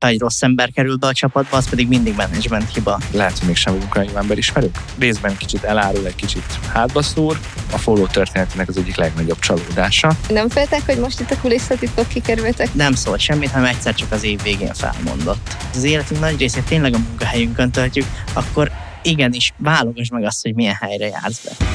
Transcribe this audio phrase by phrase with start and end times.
[0.00, 2.98] Ha egy rossz ember kerül be a csapatba, az pedig mindig menedzsment hiba.
[3.12, 4.78] Lehet, hogy mégsem vagyunk olyan jó ember ismerők.
[4.98, 7.38] Részben kicsit elárul, egy kicsit hátba szúr.
[7.72, 10.12] A follow történetének az egyik legnagyobb csalódása.
[10.28, 12.74] Nem féltek, hogy most itt a kulisszatitkok kikerültek?
[12.74, 15.56] Nem szólt semmit, hanem egyszer csak az év végén felmondott.
[15.74, 18.70] Az életünk nagy részét tényleg a munkahelyünkön töltjük, akkor
[19.02, 21.66] igenis válogass meg azt, hogy milyen helyre jársz be.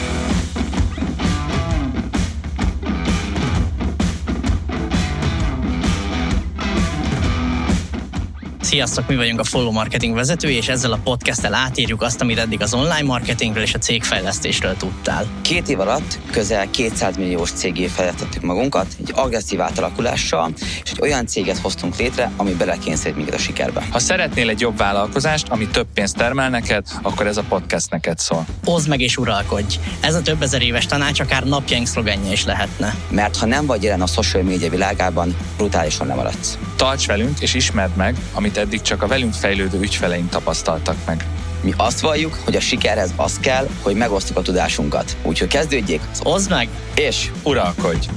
[8.74, 12.62] Sziasztok, mi vagyunk a Follow Marketing vezetői, és ezzel a podcasttel átírjuk azt, amit eddig
[12.62, 15.26] az online marketingről és a cégfejlesztésről tudtál.
[15.42, 20.52] Két év alatt közel 200 milliós cégé fejlesztettük magunkat, egy agresszív átalakulással,
[20.84, 23.88] és egy olyan céget hoztunk létre, ami belekényszerít minket a sikerbe.
[23.92, 28.20] Ha szeretnél egy jobb vállalkozást, ami több pénzt termel neked, akkor ez a podcast neked
[28.20, 28.46] szól.
[28.66, 29.80] Oszd meg és uralkodj!
[30.00, 32.96] Ez a több ezer éves tanács akár napjaink szlogenje is lehetne.
[33.10, 36.58] Mert ha nem vagy jelen a social media világában, brutálisan lemaradsz.
[36.84, 41.26] Tarts velünk és ismerd meg, amit eddig csak a velünk fejlődő ügyfeleink tapasztaltak meg.
[41.62, 45.18] Mi azt valljuk, hogy a sikerhez az kell, hogy megosztjuk a tudásunkat.
[45.22, 46.70] Úgyhogy kezdődjék, Oszd meg!
[46.96, 48.08] és Uralkodj!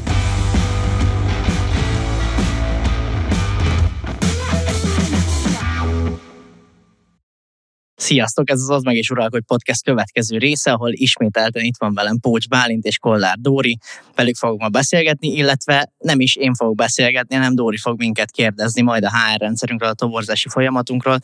[8.07, 12.19] Sziasztok, ez az Az meg és Uralkodj podcast következő része, ahol ismételten itt van velem
[12.21, 13.79] Pócs Bálint és Kollár Dóri.
[14.15, 18.83] Velük fogok ma beszélgetni, illetve nem is én fogok beszélgetni, hanem Dóri fog minket kérdezni
[18.83, 21.19] majd a HR rendszerünkről, a toborzási folyamatunkról.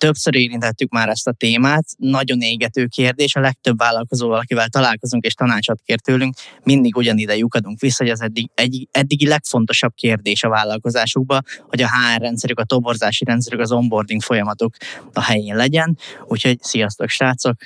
[0.00, 5.34] Többször érintettük már ezt a témát, nagyon égető kérdés, a legtöbb vállalkozóval, akivel találkozunk és
[5.34, 10.48] tanácsot kér tőlünk, mindig ugyanide lyukadunk vissza, hogy az eddig, egy, eddigi legfontosabb kérdés a
[10.48, 14.74] vállalkozásukban, hogy a HR rendszerük, a toborzási rendszerük, az onboarding folyamatok
[15.12, 15.98] a helyén legyen.
[16.24, 17.56] Úgyhogy sziasztok, srácok!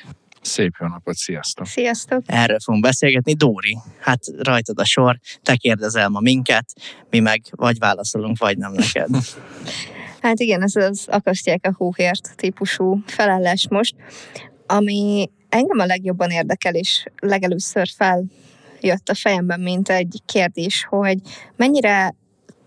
[0.40, 1.66] Szép jó napot, sziasztok!
[1.66, 2.22] Sziasztok!
[2.26, 3.32] Erről fogunk beszélgetni.
[3.32, 6.64] Dóri, hát rajtad a sor, te kérdezel ma minket,
[7.10, 9.08] mi meg vagy válaszolunk, vagy nem neked.
[10.20, 13.94] Hát igen, ez az akasztják a hóhért típusú felállás most,
[14.66, 21.18] ami engem a legjobban érdekel, és legelőször feljött a fejemben, mint egy kérdés, hogy
[21.56, 22.14] mennyire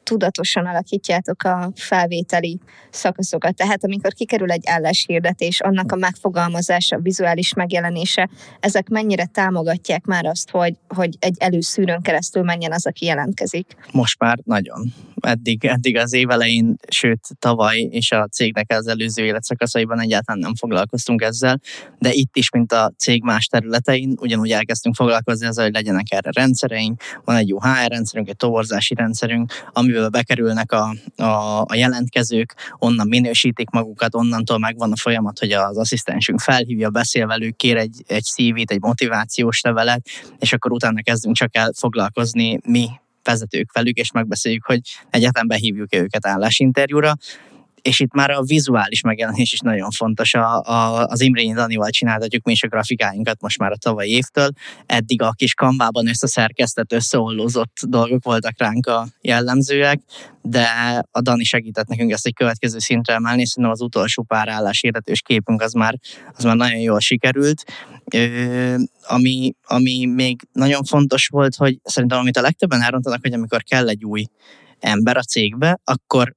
[0.07, 2.59] tudatosan alakítjátok a felvételi
[2.90, 3.56] szakaszokat.
[3.56, 8.29] Tehát amikor kikerül egy álláshirdetés, annak a megfogalmazása, a vizuális megjelenése,
[8.59, 13.75] ezek mennyire támogatják már azt, hogy, hogy egy előszűrőn keresztül menjen az, aki jelentkezik?
[13.91, 14.94] Most már nagyon.
[15.19, 20.55] Eddig, eddig az év elején, sőt tavaly és a cégnek az előző életszakaszaiban egyáltalán nem
[20.55, 21.59] foglalkoztunk ezzel,
[22.00, 26.29] de itt is, mint a cég más területein, ugyanúgy elkezdtünk foglalkozni ezzel, hogy legyenek erre
[26.33, 32.55] rendszereink, van egy jó HR rendszerünk, egy toborzási rendszerünk, amivel bekerülnek a, a, a jelentkezők,
[32.78, 38.03] onnan minősítik magukat, onnantól megvan a folyamat, hogy az asszisztensünk felhívja, beszél velük, kér egy,
[38.07, 40.07] egy CV-t, egy motivációs levelet,
[40.39, 42.89] és akkor utána kezdünk csak el foglalkozni mi
[43.28, 47.14] vezetők velük, és megbeszéljük, hogy egyáltalán behívjuk őket állásinterjúra
[47.82, 50.34] és itt már a vizuális megjelenés is nagyon fontos.
[50.34, 54.50] A, a, az Imrényi Danival csináltatjuk mi is a grafikáinkat most már a tavalyi évtől.
[54.86, 60.00] Eddig a kis kanvában összeszerkesztett, összeollózott dolgok voltak ránk a jellemzőek,
[60.42, 60.68] de
[61.12, 65.22] a Dani segített nekünk ezt egy következő szintre emelni, szerintem az utolsó pár állás hirdetős
[65.22, 65.96] képünk az már,
[66.34, 67.64] az már nagyon jól sikerült.
[68.14, 68.76] Ö,
[69.08, 73.90] ami, ami még nagyon fontos volt, hogy szerintem amit a legtöbben elrontanak, hogy amikor kell
[73.90, 74.26] egy új
[74.80, 76.36] ember a cégbe, akkor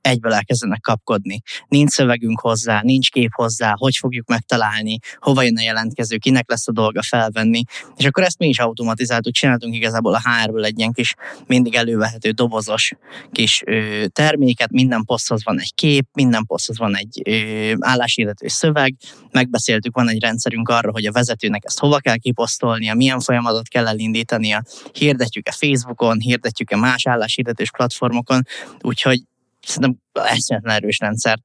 [0.00, 1.40] egyből elkezdenek kapkodni.
[1.68, 6.68] Nincs szövegünk hozzá, nincs kép hozzá, hogy fogjuk megtalálni, hova jön a jelentkező, kinek lesz
[6.68, 7.62] a dolga felvenni.
[7.96, 11.14] És akkor ezt mi is automatizáltuk, csináltunk igazából a HR-ből egy ilyen kis,
[11.46, 12.92] mindig elővehető dobozos
[13.32, 18.94] kis ö, terméket, minden poszthoz van egy kép, minden poszthoz van egy ö, álláshirdető szöveg,
[19.30, 23.86] megbeszéltük, van egy rendszerünk arra, hogy a vezetőnek ezt hova kell kiposztolnia, milyen folyamatot kell
[23.86, 24.62] elindítania,
[24.92, 28.42] hirdetjük-e Facebookon, hirdetjük-e más álláshirdetős platformokon,
[28.80, 29.22] úgyhogy
[29.62, 31.42] szerintem eszméletlen erős rendszert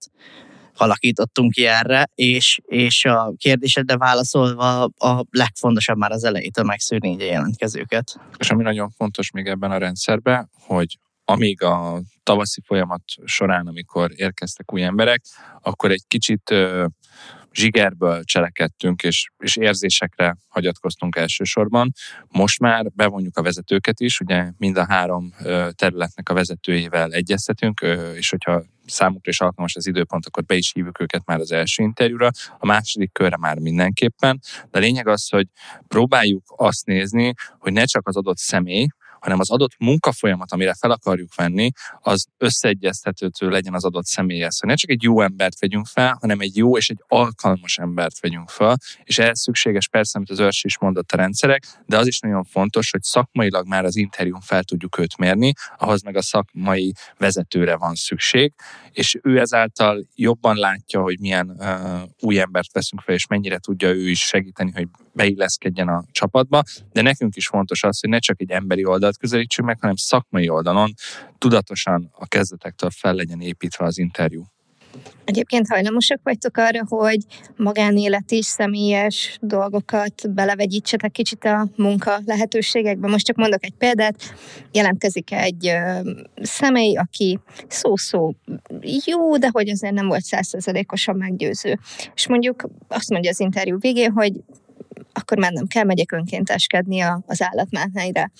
[0.77, 7.21] alakítottunk ki erre, és, és a kérdésedre válaszolva a legfontosabb már az elejétől megszűrni így
[7.21, 8.19] a jelentkezőket.
[8.37, 14.11] És ami nagyon fontos még ebben a rendszerben, hogy amíg a tavaszi folyamat során, amikor
[14.15, 15.21] érkeztek új emberek,
[15.61, 16.53] akkor egy kicsit
[17.55, 21.91] zsigerből cselekedtünk, és, és érzésekre hagyatkoztunk elsősorban.
[22.27, 25.33] Most már bevonjuk a vezetőket is, ugye mind a három
[25.71, 27.81] területnek a vezetőjével egyeztetünk,
[28.15, 31.83] és hogyha számukra is alkalmas az időpont, akkor be is hívjuk őket már az első
[31.83, 34.39] interjúra, a második körre már mindenképpen.
[34.71, 35.47] De a lényeg az, hogy
[35.87, 38.87] próbáljuk azt nézni, hogy ne csak az adott személy,
[39.25, 44.55] hanem az adott munkafolyamat, amire fel akarjuk venni, az összeegyeztethető legyen az adott személyhez.
[44.55, 48.19] Szóval ne csak egy jó embert vegyünk fel, hanem egy jó és egy alkalmas embert
[48.19, 52.07] vegyünk fel, és ehhez szükséges persze, amit az őrs is mondott a rendszerek, de az
[52.07, 56.21] is nagyon fontos, hogy szakmailag már az interjún fel tudjuk őt mérni, ahhoz meg a
[56.21, 58.53] szakmai vezetőre van szükség,
[58.91, 63.89] és ő ezáltal jobban látja, hogy milyen uh, új embert veszünk fel, és mennyire tudja
[63.89, 68.41] ő is segíteni, hogy beilleszkedjen a csapatba, de nekünk is fontos az, hogy ne csak
[68.41, 70.93] egy emberi oldalt közelítsünk meg, hanem szakmai oldalon
[71.37, 74.43] tudatosan a kezdetektől fel legyen építve az interjú.
[75.23, 77.17] Egyébként hajlamosak vagytok arra, hogy
[77.55, 83.07] magánéleti, személyes dolgokat belevegyítsetek kicsit a munka lehetőségekbe.
[83.07, 84.15] Most csak mondok egy példát.
[84.71, 85.71] Jelentkezik egy
[86.41, 88.33] személy, aki szó-szó
[89.05, 91.79] jó, de hogy azért nem volt százszerzelékosan meggyőző.
[92.15, 94.33] És mondjuk azt mondja az interjú végén, hogy
[95.13, 98.31] akkor már nem kell, megyek önkénteskedni az állatmenhelyre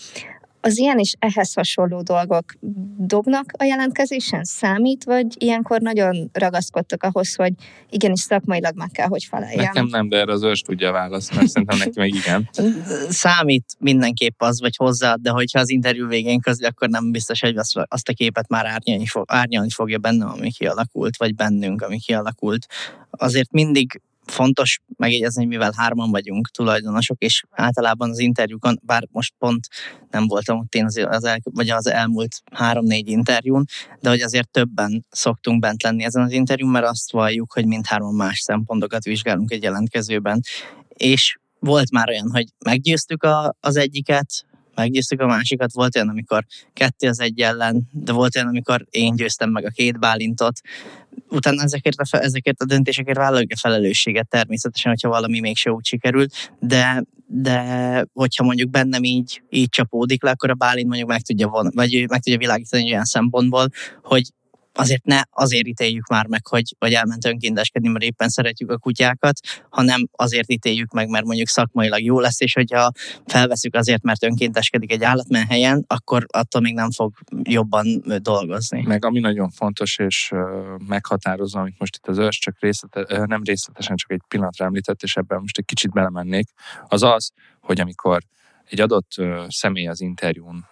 [0.65, 2.53] az ilyen és ehhez hasonló dolgok
[2.97, 4.43] dobnak a jelentkezésen?
[4.43, 7.53] Számít, vagy ilyenkor nagyon ragaszkodtok ahhoz, hogy
[7.89, 9.63] igenis szakmailag meg kell, hogy feleljen?
[9.63, 12.49] Nekem nem, de erre az ős tudja választ, mert szerintem neki meg igen.
[13.09, 17.57] Számít mindenképp az, vagy hozzá, de hogyha az interjú végén közli, akkor nem biztos, hogy
[17.87, 22.65] azt a képet már árnyalni, fog, árnyalni fogja bennem, ami kialakult, vagy bennünk, ami kialakult.
[23.09, 29.67] Azért mindig fontos megjegyezni, mivel hárman vagyunk tulajdonosok, és általában az interjúkon, bár most pont
[30.09, 33.65] nem voltam ott én az, az, el, vagy az elmúlt három-négy interjún,
[33.99, 38.13] de hogy azért többen szoktunk bent lenni ezen az interjún, mert azt valljuk, hogy mindhárman
[38.13, 40.41] más szempontokat vizsgálunk egy jelentkezőben.
[40.87, 44.45] És volt már olyan, hogy meggyőztük a, az egyiket,
[44.75, 49.15] meggyőztük a másikat, volt olyan, amikor kettő az egy ellen, de volt olyan, amikor én
[49.15, 50.59] győztem meg a két Bálintot,
[51.29, 56.53] utána ezekért a, ezekért a döntésekért vállaljuk a felelősséget természetesen, hogyha valami mégse úgy sikerült,
[56.59, 57.59] de, de
[58.13, 62.05] hogyha mondjuk bennem így, így csapódik le, akkor a Bálint mondjuk meg tudja, von, vagy
[62.09, 63.69] meg tudja világítani olyan szempontból,
[64.03, 64.23] hogy
[64.75, 69.39] azért ne azért ítéljük már meg, hogy, hogy elment önkénteskedni, mert éppen szeretjük a kutyákat,
[69.69, 72.91] hanem azért ítéljük meg, mert mondjuk szakmailag jó lesz, és hogyha
[73.25, 77.13] felveszük azért, mert önkénteskedik egy állatmenhelyen, akkor attól még nem fog
[77.43, 78.81] jobban dolgozni.
[78.81, 80.31] Meg ami nagyon fontos és
[80.87, 85.15] meghatározó, amit most itt az ős csak részlete, nem részletesen, csak egy pillanatra említett, és
[85.15, 86.47] ebben most egy kicsit belemennék,
[86.87, 88.23] az az, hogy amikor
[88.69, 89.09] egy adott
[89.47, 90.65] személy az interjún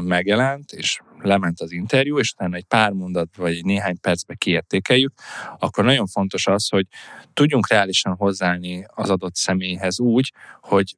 [0.00, 5.12] megjelent, és lement az interjú, és utána egy pár mondat vagy néhány percbe kiértékeljük,
[5.58, 6.86] akkor nagyon fontos az, hogy
[7.32, 10.96] tudjunk reálisan hozzáállni az adott személyhez úgy, hogy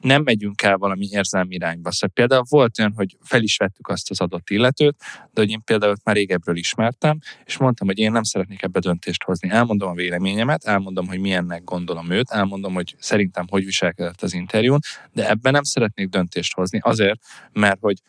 [0.00, 1.92] nem megyünk el valami érzelmi irányba.
[1.92, 4.96] Szóval például volt olyan, hogy fel is vettük azt az adott illetőt,
[5.32, 9.22] de hogy én például már régebről ismertem, és mondtam, hogy én nem szeretnék ebbe döntést
[9.22, 9.48] hozni.
[9.48, 14.78] Elmondom a véleményemet, elmondom, hogy milyennek gondolom őt, elmondom, hogy szerintem hogy viselkedett az interjún,
[15.12, 17.20] de ebben nem szeretnék döntést hozni azért,
[17.52, 18.00] mert hogy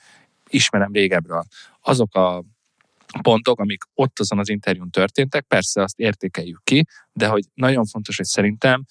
[0.50, 1.44] ismerem régebről.
[1.82, 2.44] Azok a
[3.22, 8.18] pontok, amik ott azon az interjún történtek, persze azt értékeljük ki, de hogy nagyon fontos,
[8.18, 8.86] hogy szerintem,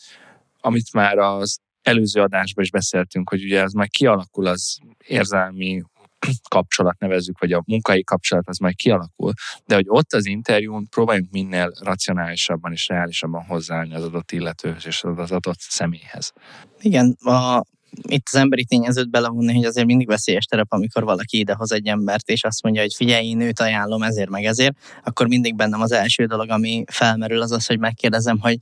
[0.61, 5.83] amit már az előző adásban is beszéltünk, hogy ugye ez majd kialakul az érzelmi
[6.49, 9.33] kapcsolat nevezzük, vagy a munkai kapcsolat az majd kialakul,
[9.67, 15.03] de hogy ott az interjún próbáljunk minél racionálisabban és reálisabban hozzáállni az adott illetőhöz és
[15.03, 16.33] az adott személyhez.
[16.81, 17.63] Igen, a,
[18.03, 22.29] itt az emberi tényezőt belevonni, hogy azért mindig veszélyes terep, amikor valaki idehoz egy embert,
[22.29, 25.93] és azt mondja, hogy figyelj, én őt ajánlom ezért meg ezért, akkor mindig bennem az
[25.93, 28.59] első dolog, ami felmerül, az az, hogy megkérdezem, hogy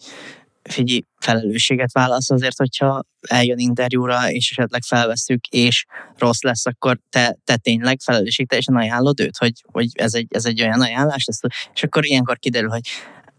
[0.71, 5.85] figyelj, felelősséget válasz azért, hogyha eljön interjúra, és esetleg felveszük, és
[6.19, 7.99] rossz lesz, akkor te, te tényleg
[8.47, 12.39] teljesen ajánlod őt, hogy, hogy ez, egy, ez egy olyan ajánlás, ezt, és akkor ilyenkor
[12.39, 12.89] kiderül, hogy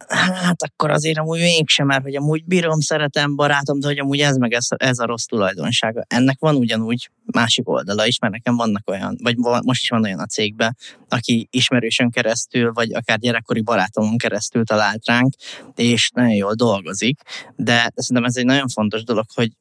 [0.07, 4.37] hát akkor azért amúgy mégsem, mert hogy amúgy bírom, szeretem, barátom, de hogy amúgy ez
[4.37, 6.03] meg ez, ez a rossz tulajdonsága.
[6.07, 10.19] Ennek van ugyanúgy másik oldala is, mert nekem vannak olyan, vagy most is van olyan
[10.19, 10.77] a cégben,
[11.09, 15.33] aki ismerősön keresztül, vagy akár gyerekkori barátomon keresztül talált ránk,
[15.75, 17.19] és nagyon jól dolgozik,
[17.55, 19.51] de szerintem ez egy nagyon fontos dolog, hogy,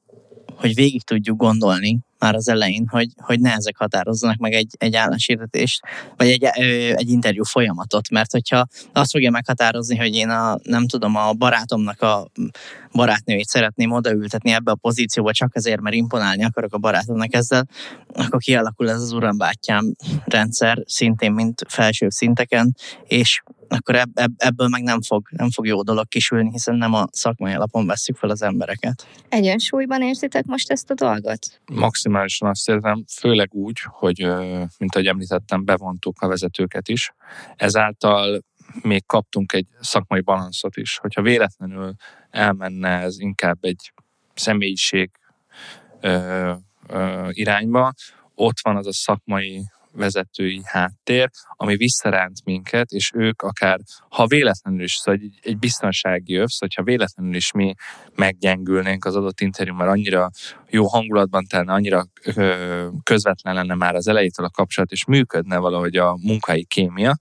[0.57, 4.97] hogy végig tudjuk gondolni már az elején, hogy, hogy ne ezek határozzanak meg egy, egy
[4.97, 5.81] álláshirdetést,
[6.17, 6.45] vagy egy,
[6.95, 12.01] egy interjú folyamatot, mert hogyha azt fogja meghatározni, hogy én a, nem tudom, a barátomnak
[12.01, 12.29] a
[12.93, 17.67] barátnőjét szeretném odaültetni ebbe a pozícióba csak azért, mert imponálni akarok a barátomnak ezzel,
[18.13, 22.75] akkor kialakul ez az urambátyám rendszer szintén, mint felsőbb szinteken,
[23.05, 26.95] és akkor ebb, ebb, ebből meg nem fog, nem fog jó dolog kisülni, hiszen nem
[26.95, 29.07] a szakmai alapon veszük fel az embereket.
[29.29, 31.61] Egyensúlyban érzitek most ezt a dolgot?
[31.73, 34.19] Maximálisan azt érzem, főleg úgy, hogy,
[34.79, 37.13] mint ahogy említettem, bevontuk a vezetőket is.
[37.57, 38.41] Ezáltal
[38.83, 40.99] még kaptunk egy szakmai balanszot is.
[40.99, 41.95] Hogyha véletlenül
[42.31, 43.93] elmenne ez inkább egy
[44.35, 45.11] személyiség
[46.01, 46.53] ö,
[46.87, 47.93] ö, irányba,
[48.35, 54.83] ott van az a szakmai vezetői háttér, ami visszaránt minket, és ők akár, ha véletlenül
[54.83, 57.75] is, szóval egy, egy biztonsági övsz, hogyha véletlenül is mi
[58.15, 60.31] meggyengülnénk az adott interjú, mert annyira
[60.71, 65.97] jó hangulatban telne, annyira ö, közvetlen lenne már az elejétől a kapcsolat, és működne valahogy
[65.97, 67.15] a munkai kémia,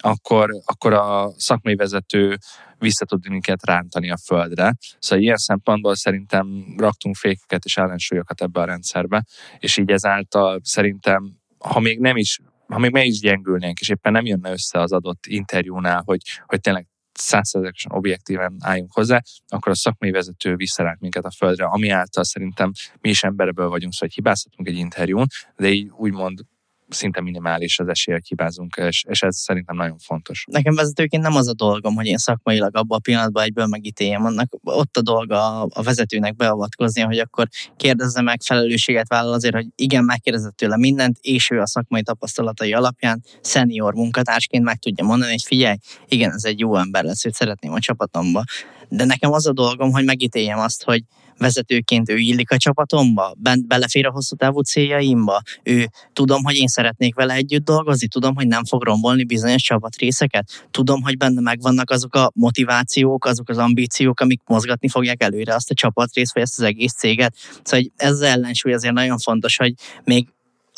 [0.00, 2.36] akkor, akkor a szakmai vezető
[2.78, 4.74] vissza tud minket rántani a földre.
[4.98, 9.24] Szóval ilyen szempontból szerintem raktunk fékeket és ellensúlyokat ebbe a rendszerbe,
[9.58, 14.12] és így ezáltal szerintem ha még nem is, ha még meg is gyengülnénk, és éppen
[14.12, 19.74] nem jönne össze az adott interjúnál, hogy, hogy tényleg százszerzékesen objektíven álljunk hozzá, akkor a
[19.74, 24.68] szakmai vezető visszaránt minket a földre, ami által szerintem mi is emberből vagyunk, szóval hibázhatunk
[24.68, 26.40] egy interjún, de így úgymond
[26.88, 30.44] szinte minimális az esély, hogy hibázunk, és, és ez szerintem nagyon fontos.
[30.50, 34.24] Nekem vezetőként nem az a dolgom, hogy én szakmailag abban a pillanatban egyből megítéljem.
[34.24, 39.66] Annak ott a dolga a vezetőnek beavatkozni, hogy akkor kérdezze meg, felelősséget vállal azért, hogy
[39.74, 45.30] igen, megkérdezett tőle mindent, és ő a szakmai tapasztalatai alapján szenior munkatársként meg tudja mondani,
[45.30, 45.76] hogy figyelj,
[46.08, 48.44] igen, ez egy jó ember lesz, őt szeretném a csapatomba.
[48.88, 51.02] De nekem az a dolgom, hogy megítéljem azt, hogy
[51.38, 53.34] vezetőként ő illik a csapatomba,
[53.66, 58.46] belefér a hosszú távú céljaimba, ő tudom, hogy én szeretnék vele együtt dolgozni, tudom, hogy
[58.46, 64.20] nem fog rombolni bizonyos csapatrészeket, tudom, hogy benne megvannak azok a motivációk, azok az ambíciók,
[64.20, 67.34] amik mozgatni fogják előre azt a csapatrészt, vagy ezt az egész céget.
[67.62, 69.72] Szóval ez az ellensúly azért nagyon fontos, hogy
[70.04, 70.28] még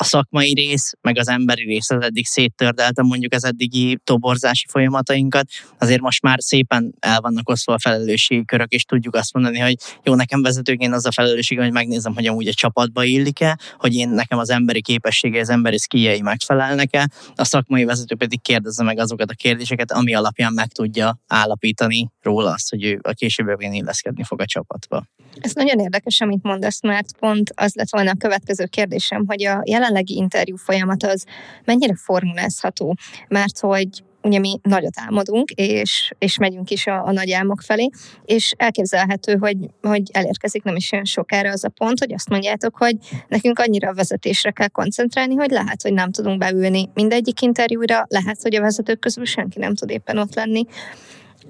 [0.01, 5.47] a szakmai rész, meg az emberi rész az eddig széttördeltem mondjuk az eddigi toborzási folyamatainkat,
[5.77, 9.75] azért most már szépen el vannak osztva a felelősségi körök, és tudjuk azt mondani, hogy
[10.03, 14.09] jó, nekem vezetőként az a felelősség, hogy megnézem, hogy amúgy a csapatba illik-e, hogy én
[14.09, 19.29] nekem az emberi képessége, az emberi szkijei megfelelnek-e, a szakmai vezető pedig kérdezze meg azokat
[19.29, 24.41] a kérdéseket, ami alapján meg tudja állapítani róla azt, hogy ő a későbbiekben illeszkedni fog
[24.41, 25.05] a csapatba.
[25.41, 29.61] Ez nagyon érdekes, amit mondasz, mert pont az lett volna a következő kérdésem, hogy a
[29.91, 31.25] jelenlegi interjú folyamat az
[31.65, 32.95] mennyire formulázható,
[33.27, 33.87] mert hogy
[34.23, 37.89] ugye mi nagyot álmodunk, és, és megyünk is a, a nagy álmok felé,
[38.25, 42.77] és elképzelhető, hogy, hogy elérkezik nem is olyan sokára az a pont, hogy azt mondjátok,
[42.77, 42.95] hogy
[43.27, 48.41] nekünk annyira a vezetésre kell koncentrálni, hogy lehet, hogy nem tudunk beülni mindegyik interjúra, lehet,
[48.41, 50.65] hogy a vezetők közül senki nem tud éppen ott lenni,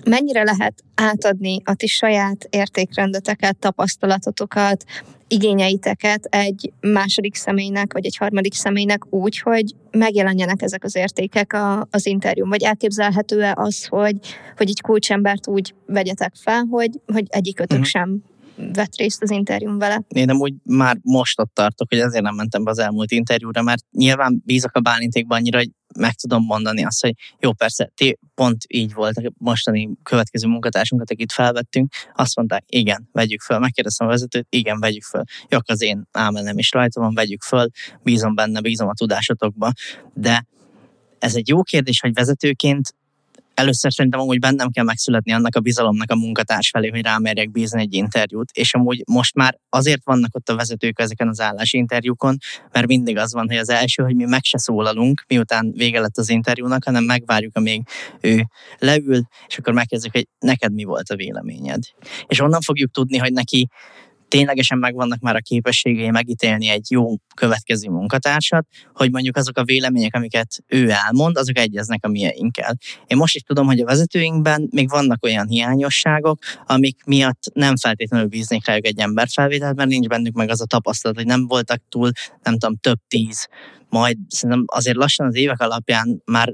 [0.06, 4.84] mennyire lehet átadni a ti saját értékrendeteket, tapasztalatotokat,
[5.28, 11.88] igényeiteket egy második személynek, vagy egy harmadik személynek úgy, hogy megjelenjenek ezek az értékek a,
[11.92, 14.18] az interjún, vagy elképzelhető-e az, hogy,
[14.58, 17.92] hogy egy kulcsembert úgy vegyetek fel, hogy, hogy egyikötök uh-huh.
[17.92, 18.24] sem
[18.74, 20.04] vett részt az interjún vele.
[20.08, 23.62] Én nem úgy már most ott tartok, hogy azért nem mentem be az elmúlt interjúra,
[23.62, 28.18] mert nyilván bízok a Bálintékban annyira, hogy meg tudom mondani azt, hogy jó, persze, ti
[28.36, 34.08] pont így volt a mostani következő munkatársunkat, akit felvettünk, azt mondták, igen, vegyük föl, megkérdeztem
[34.08, 35.24] a vezetőt, igen, vegyük föl.
[35.50, 37.68] Jó, az én ámenem is rajta van, vegyük föl,
[38.04, 39.72] bízom benne, bízom a tudásotokba,
[40.14, 40.46] de
[41.20, 42.96] ez egy jó kérdés, hogy vezetőként
[43.54, 47.82] először szerintem amúgy bennem kell megszületni annak a bizalomnak a munkatárs felé, hogy rámerjek bízni
[47.82, 52.38] egy interjút, és amúgy most már azért vannak ott a vezetők ezeken az állásinterjúkon,
[52.72, 56.18] mert mindig az van, hogy az első, hogy mi meg se szólalunk, miután vége lett
[56.18, 57.88] az interjúnak, hanem megvárjuk, amíg
[58.22, 58.46] ő
[58.78, 61.84] leül, és akkor megkezdjük, hogy neked mi volt a véleményed.
[62.28, 63.70] És onnan fogjuk tudni, hogy neki
[64.32, 70.16] ténylegesen megvannak már a képességei megítélni egy jó következő munkatársat, hogy mondjuk azok a vélemények,
[70.16, 72.78] amiket ő elmond, azok egyeznek a mieinkkel.
[73.08, 78.28] Én most is tudom, hogy a vezetőinkben még vannak olyan hiányosságok, amik miatt nem feltétlenül
[78.28, 82.12] bíznék rájuk egy emberfelvételt, mert nincs bennük meg az a tapasztalat, hogy nem voltak túl,
[82.44, 83.48] nem tudom, több tíz
[83.92, 86.54] majd szerintem azért lassan az évek alapján már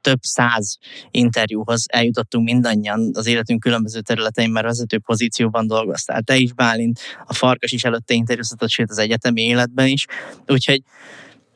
[0.00, 0.76] több száz
[1.10, 6.22] interjúhoz eljutottunk mindannyian az életünk különböző területein, mert vezető pozícióban dolgoztál.
[6.22, 10.06] Te is, Bálint, a Farkas is előtte interjúztatott, sőt az egyetemi életben is.
[10.46, 10.82] Úgyhogy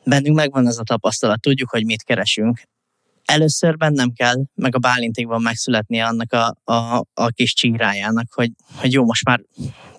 [0.03, 2.61] bennünk megvan ez a tapasztalat, tudjuk, hogy mit keresünk.
[3.29, 8.93] Először bennem kell, meg a Bálintékban megszületnie annak a, a, a kis csírájának, hogy, hogy
[8.93, 9.41] jó, most már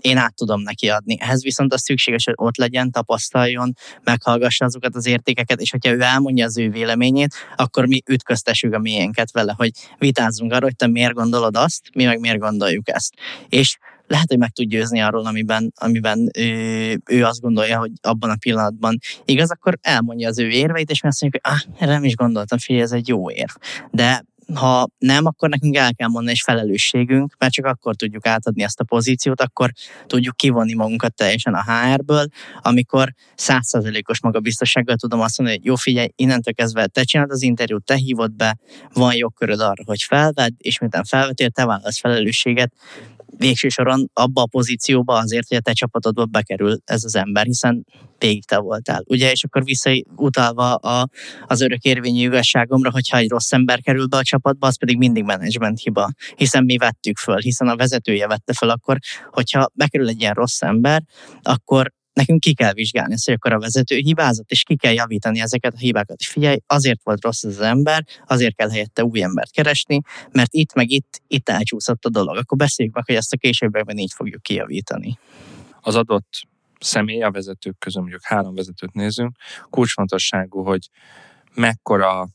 [0.01, 1.17] én át tudom neki adni.
[1.21, 3.73] Ehhez viszont az szükséges, hogy ott legyen, tapasztaljon,
[4.05, 8.79] meghallgassa azokat az értékeket, és hogyha ő elmondja az ő véleményét, akkor mi ütköztessük a
[8.79, 13.15] miénket vele, hogy vitázzunk arról, hogy te miért gondolod azt, mi meg miért gondoljuk ezt.
[13.49, 13.79] És
[14.11, 18.37] lehet, hogy meg tud győzni arról, amiben, amiben ő, ő azt gondolja, hogy abban a
[18.37, 22.05] pillanatban igaz, akkor elmondja az ő érveit, és mi azt mondjuk, hogy ah, erre nem
[22.05, 23.55] is gondoltam, figyelj, ez egy jó érv.
[23.90, 24.25] De
[24.55, 28.81] ha nem, akkor nekünk el kell mondani, és felelősségünk, mert csak akkor tudjuk átadni ezt
[28.81, 29.71] a pozíciót, akkor
[30.07, 32.26] tudjuk kivonni magunkat teljesen a HR-ből,
[32.62, 37.85] amikor százszerzelékos magabiztossággal tudom azt mondani, hogy jó figyelj, innentől kezdve te csinálod az interjút,
[37.85, 38.59] te hívod be,
[38.93, 42.73] van jogköröd arra, hogy felvedd, és miután felvetél, te válasz felelősséget,
[43.41, 47.85] végső soron abba a pozícióba azért, hogy a te csapatodba bekerül ez az ember, hiszen
[48.19, 49.03] végig te voltál.
[49.07, 51.09] Ugye, és akkor visszautalva a,
[51.47, 55.25] az örök érvényű igazságomra, hogyha egy rossz ember kerül be a csapatba, az pedig mindig
[55.25, 58.99] menedzsment hiba, hiszen mi vettük föl, hiszen a vezetője vette föl, akkor
[59.31, 61.03] hogyha bekerül egy ilyen rossz ember,
[61.43, 65.40] akkor nekünk ki kell vizsgálni ezt, hogy akkor a vezető hibázott, és ki kell javítani
[65.40, 66.21] ezeket a hibákat.
[66.21, 70.00] És figyelj, azért volt rossz az ember, azért kell helyette új embert keresni,
[70.31, 72.37] mert itt meg itt, itt elcsúszott a dolog.
[72.37, 75.19] Akkor beszéljük meg, hogy ezt a későbbiekben így fogjuk kijavítani.
[75.81, 76.29] Az adott
[76.81, 79.37] személy, a vezetők közül mondjuk három vezetőt nézünk,
[79.71, 80.88] kulcsfontosságú, hogy
[81.55, 82.29] mekkora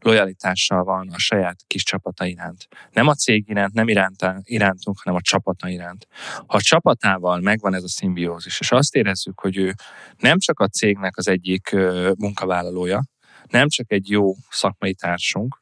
[0.00, 2.68] lojalitással van a saját kis csapata iránt.
[2.92, 6.06] Nem a cég iránt, nem irántá, irántunk, hanem a csapata iránt.
[6.46, 9.74] Ha a csapatával megvan ez a szimbiózis, és azt érezzük, hogy ő
[10.18, 11.76] nem csak a cégnek az egyik
[12.18, 13.02] munkavállalója,
[13.50, 15.60] nem csak egy jó szakmai társunk,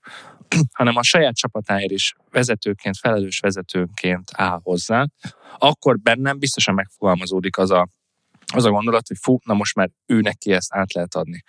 [0.78, 5.07] hanem a saját csapatáért is vezetőként, felelős vezetőként áll hozzá,
[5.59, 7.88] akkor bennem biztosan megfogalmazódik az a,
[8.52, 11.43] az a gondolat, hogy fú, na most már ő neki ezt át lehet adni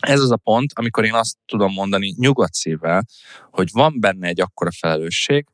[0.00, 3.04] ez az a pont, amikor én azt tudom mondani nyugodt szívvel,
[3.50, 5.46] hogy van benne egy akkora felelősség,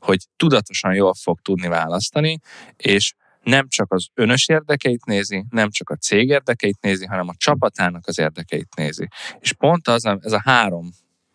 [0.00, 2.38] hogy tudatosan jól fog tudni választani,
[2.76, 7.34] és nem csak az önös érdekeit nézi, nem csak a cég érdekeit nézi, hanem a
[7.36, 9.08] csapatának az érdekeit nézi.
[9.38, 10.90] És pont az, ez a három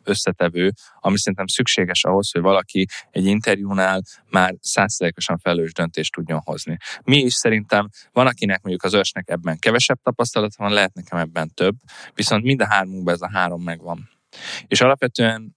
[0.08, 6.78] összetevő, ami szerintem szükséges ahhoz, hogy valaki egy interjúnál már százszerékosan felelős döntést tudjon hozni.
[7.04, 11.54] Mi is szerintem van, akinek mondjuk az ősnek ebben kevesebb tapasztalata van, lehet nekem ebben
[11.54, 11.76] több,
[12.14, 14.10] viszont mind a hármunkban ez a három megvan.
[14.68, 15.56] És alapvetően,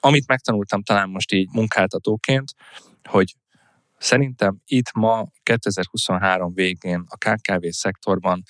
[0.00, 2.52] amit megtanultam talán most így munkáltatóként,
[3.04, 3.34] hogy
[3.98, 8.42] Szerintem itt ma 2023 végén a KKV szektorban,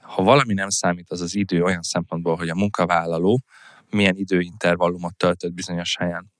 [0.00, 3.42] ha valami nem számít, az az idő olyan szempontból, hogy a munkavállaló
[3.92, 6.32] milyen időintervallumot töltött bizonyos helyen.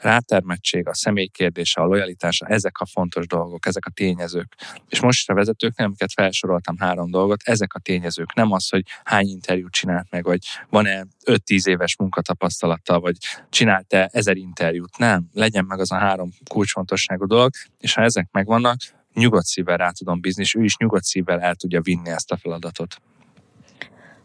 [0.00, 4.54] Rátermettség, a személy kérdése, a lojalitása, ezek a fontos dolgok, ezek a tényezők.
[4.88, 8.34] És most a vezetőknek, amiket felsoroltam három dolgot, ezek a tényezők.
[8.34, 13.16] Nem az, hogy hány interjút csinált meg, vagy van-e 5-10 éves munkatapasztalata, vagy
[13.48, 14.98] csinált-e ezer interjút.
[14.98, 18.76] Nem, legyen meg az a három kulcsfontosságú dolog, és ha ezek megvannak,
[19.14, 22.36] nyugodt szívvel rá tudom bízni, és ő is nyugodt szívvel el tudja vinni ezt a
[22.36, 22.96] feladatot.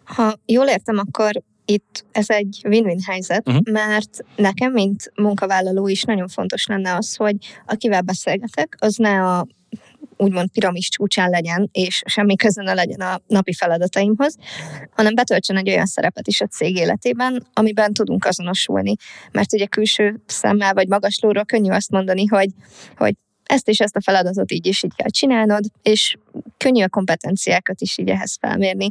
[0.03, 3.71] Ha jól értem, akkor itt ez egy win-win helyzet, uh-huh.
[3.71, 9.47] mert nekem, mint munkavállaló is nagyon fontos lenne az, hogy akivel beszélgetek, az ne a
[10.17, 14.35] úgymond piramis csúcsán legyen, és semmi köze ne legyen a napi feladataimhoz,
[14.91, 18.95] hanem betöltsön egy olyan szerepet is a cég életében, amiben tudunk azonosulni.
[19.31, 22.49] Mert ugye külső szemmel vagy magaslóról könnyű azt mondani, hogy,
[22.97, 23.13] hogy
[23.45, 26.17] ezt és ezt a feladatot így is így kell csinálnod, és
[26.57, 28.89] könnyű a kompetenciákat is így ehhez felmérni.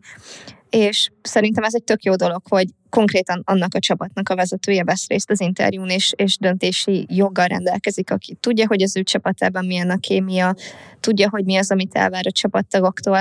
[0.70, 5.06] És szerintem ez egy tök jó dolog, hogy konkrétan annak a csapatnak a vezetője vesz
[5.08, 9.90] részt az interjún, és, és döntési joggal rendelkezik, aki tudja, hogy az ő csapatában milyen
[9.90, 10.54] a kémia,
[11.00, 13.20] tudja, hogy mi az, amit elvár a csapattagoktól,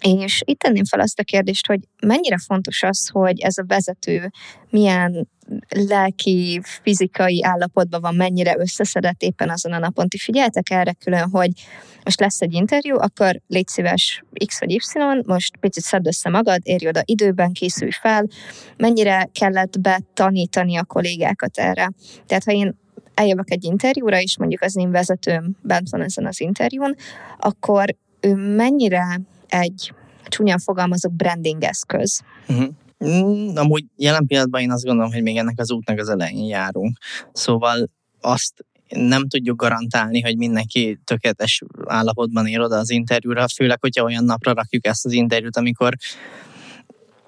[0.00, 4.30] és itt tenném fel azt a kérdést, hogy mennyire fontos az, hogy ez a vezető
[4.70, 5.28] milyen
[5.68, 10.08] lelki, fizikai állapotban van, mennyire összeszedett éppen azon a napon.
[10.08, 11.50] Ti figyeltek erre külön, hogy
[12.04, 14.80] most lesz egy interjú, akkor légy szíves X vagy Y,
[15.26, 18.26] most picit szedd össze magad, érj oda időben, készülj fel.
[18.76, 21.90] Mennyire kellett betanítani a kollégákat erre?
[22.26, 22.76] Tehát ha én
[23.14, 26.94] eljövök egy interjúra, és mondjuk az én vezetőm bent van ezen az interjún,
[27.38, 29.92] akkor ő mennyire egy
[30.24, 32.20] csúnyán fogalmazok branding eszköz.
[32.48, 32.68] Uh-huh.
[33.04, 36.98] Mm, amúgy jelen pillanatban én azt gondolom, hogy még ennek az útnak az elején járunk.
[37.32, 37.88] Szóval
[38.20, 44.24] azt nem tudjuk garantálni, hogy mindenki tökéletes állapotban ér oda az interjúra, főleg, hogyha olyan
[44.24, 45.94] napra rakjuk ezt az interjút, amikor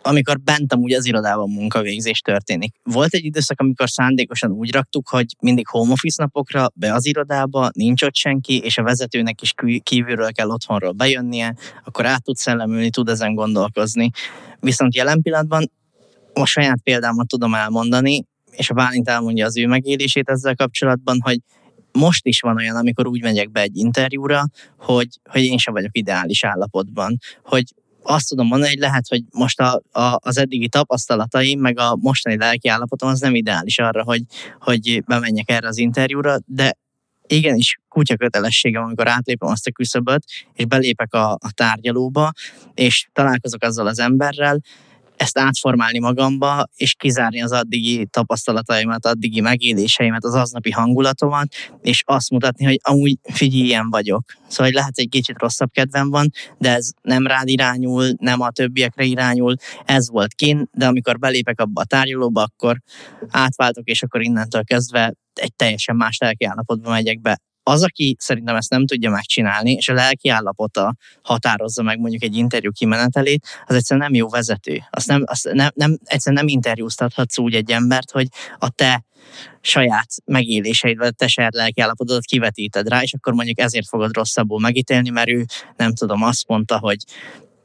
[0.02, 2.74] amikor bent amúgy az irodában munkavégzés történik.
[2.82, 7.70] Volt egy időszak, amikor szándékosan úgy raktuk, hogy mindig home office napokra be az irodába,
[7.72, 12.90] nincs ott senki, és a vezetőnek is kívülről kell otthonról bejönnie, akkor át tud szellemülni,
[12.90, 14.10] tud ezen gondolkozni.
[14.60, 15.70] Viszont jelen pillanatban
[16.32, 21.38] a saját példámat tudom elmondani, és a Bálint elmondja az ő megélését ezzel kapcsolatban, hogy
[21.92, 24.44] most is van olyan, amikor úgy megyek be egy interjúra,
[24.78, 27.64] hogy, hogy én sem vagyok ideális állapotban, hogy
[28.02, 32.36] azt tudom mondani, hogy lehet, hogy most a, a, az eddigi tapasztalataim, meg a mostani
[32.36, 34.22] lelki állapotom az nem ideális arra, hogy,
[34.60, 36.76] hogy bemenjek erre az interjúra, de
[37.26, 42.32] igenis kutya kötelességem, amikor átlépem azt a küszöböt, és belépek a, a tárgyalóba,
[42.74, 44.60] és találkozok azzal az emberrel,
[45.20, 52.30] ezt átformálni magamba, és kizárni az addigi tapasztalataimat, addigi megéléseimet, az aznapi hangulatomat, és azt
[52.30, 54.22] mutatni, hogy amúgy figyelj, ilyen vagyok.
[54.48, 58.50] Szóval hogy lehet, egy kicsit rosszabb kedvem van, de ez nem rád irányul, nem a
[58.50, 59.54] többiekre irányul,
[59.84, 62.80] ez volt kin, de amikor belépek abba a tárgyalóba, akkor
[63.28, 68.56] átváltok, és akkor innentől kezdve egy teljesen más lelki állapotba megyek be Az, aki szerintem
[68.56, 73.74] ezt nem tudja megcsinálni, és a lelki állapota határozza meg mondjuk egy interjú kimenetelét, az
[73.74, 74.82] egyszerűen nem jó vezető.
[74.90, 78.26] Azt nem, azt nem, nem, egyszerűen nem interjúztathatsz úgy egy embert, hogy
[78.58, 79.04] a te
[79.60, 85.10] saját megéléseid, vagy te saját lelkiállapotodat kivetíted rá, és akkor mondjuk ezért fogod rosszabbul megítélni,
[85.10, 85.44] mert ő
[85.76, 86.98] nem tudom, azt mondta, hogy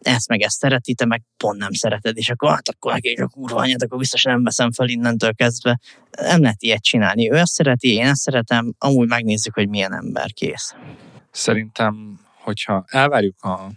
[0.06, 3.28] ezt meg ezt szereti, te meg pont nem szereted, és akkor hát akkor neki a
[3.28, 5.80] kurva anyát, akkor biztos nem veszem fel innentől kezdve.
[6.12, 7.32] Nem lehet ilyet csinálni.
[7.32, 10.76] Ő ezt szereti, én ezt szeretem, amúgy megnézzük, hogy milyen ember kész.
[11.32, 13.72] Szerintem, hogyha elvárjuk a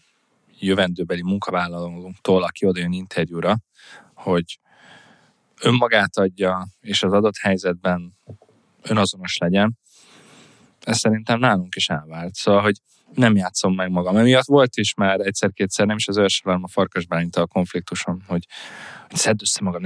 [0.58, 3.58] jövendőbeli munkavállalónktól, aki odajön interjúra,
[4.14, 4.58] hogy
[5.60, 8.18] önmagát adja, és az adott helyzetben
[8.82, 9.78] önazonos legyen,
[10.88, 12.34] ez szerintem nálunk is elvált.
[12.34, 12.76] Szóval, hogy
[13.14, 14.16] nem játszom meg magam.
[14.16, 18.46] Emiatt volt is már egyszer-kétszer, nem is az hanem a Farkas a konfliktusom, hogy,
[19.08, 19.82] hogy szedd össze magam.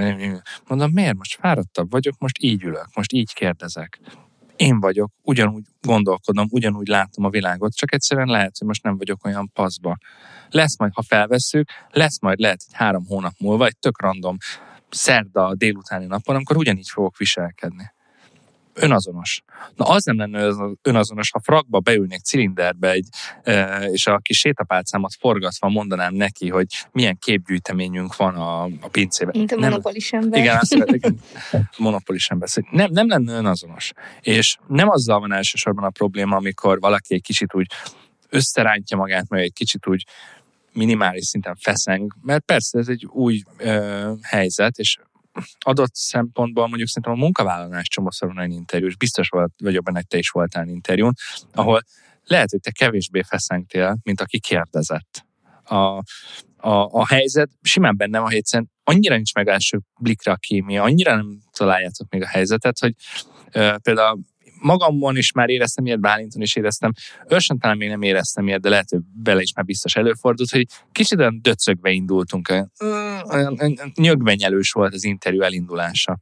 [0.66, 4.00] Mondom, miért most fáradtabb vagyok, most így ülök, most így kérdezek.
[4.56, 9.24] Én vagyok, ugyanúgy gondolkodom, ugyanúgy látom a világot, csak egyszerűen lehet, hogy most nem vagyok
[9.24, 9.96] olyan paszba.
[10.48, 14.36] Lesz majd, ha felvesszük, lesz majd lehet egy három hónap múlva, egy tök random
[14.88, 17.92] szerda délutáni napon, amikor ugyanígy fogok viselkedni
[18.74, 19.42] önazonos.
[19.74, 20.50] Na az nem lenne
[20.82, 23.08] önazonos, ha frakba beülnék cilinderbe egy,
[23.90, 29.34] és a kis sétapálcámat forgatva mondanám neki, hogy milyen képgyűjteményünk van a, a pincében.
[29.36, 30.40] Mint a monopolis ember.
[30.40, 31.20] Igen, azt igen,
[31.78, 32.48] monopolis ember.
[32.48, 33.92] Szóval nem, nem lenne önazonos.
[34.20, 37.66] És nem azzal van elsősorban a probléma, amikor valaki egy kicsit úgy
[38.28, 40.06] összerántja magát, meg egy kicsit úgy
[40.72, 44.98] minimális szinten feszeng, mert persze ez egy új ö, helyzet, és
[45.58, 49.28] adott szempontból mondjuk szerintem a munkavállalás csomószor van egy interjú, és biztos
[49.62, 51.12] vagyok benne, hogy te is voltál interjún,
[51.52, 51.82] ahol
[52.24, 55.26] lehet, hogy te kevésbé feszengtél, mint aki kérdezett.
[55.64, 55.76] A,
[56.56, 61.14] a, a helyzet simán benne van, hogy annyira nincs meg első blikre a kémia, annyira
[61.14, 62.94] nem találjátok még a helyzetet, hogy
[63.54, 64.20] uh, például
[64.62, 66.92] magamon is már éreztem ilyet, Bálinton is éreztem,
[67.28, 70.66] ősen talán még nem éreztem ilyet, de lehet, hogy bele is már biztos előfordult, hogy
[70.92, 72.68] kicsit olyan döcögve indultunk,
[73.30, 73.58] olyan
[73.94, 76.18] nyögvenyelős volt az interjú elindulása.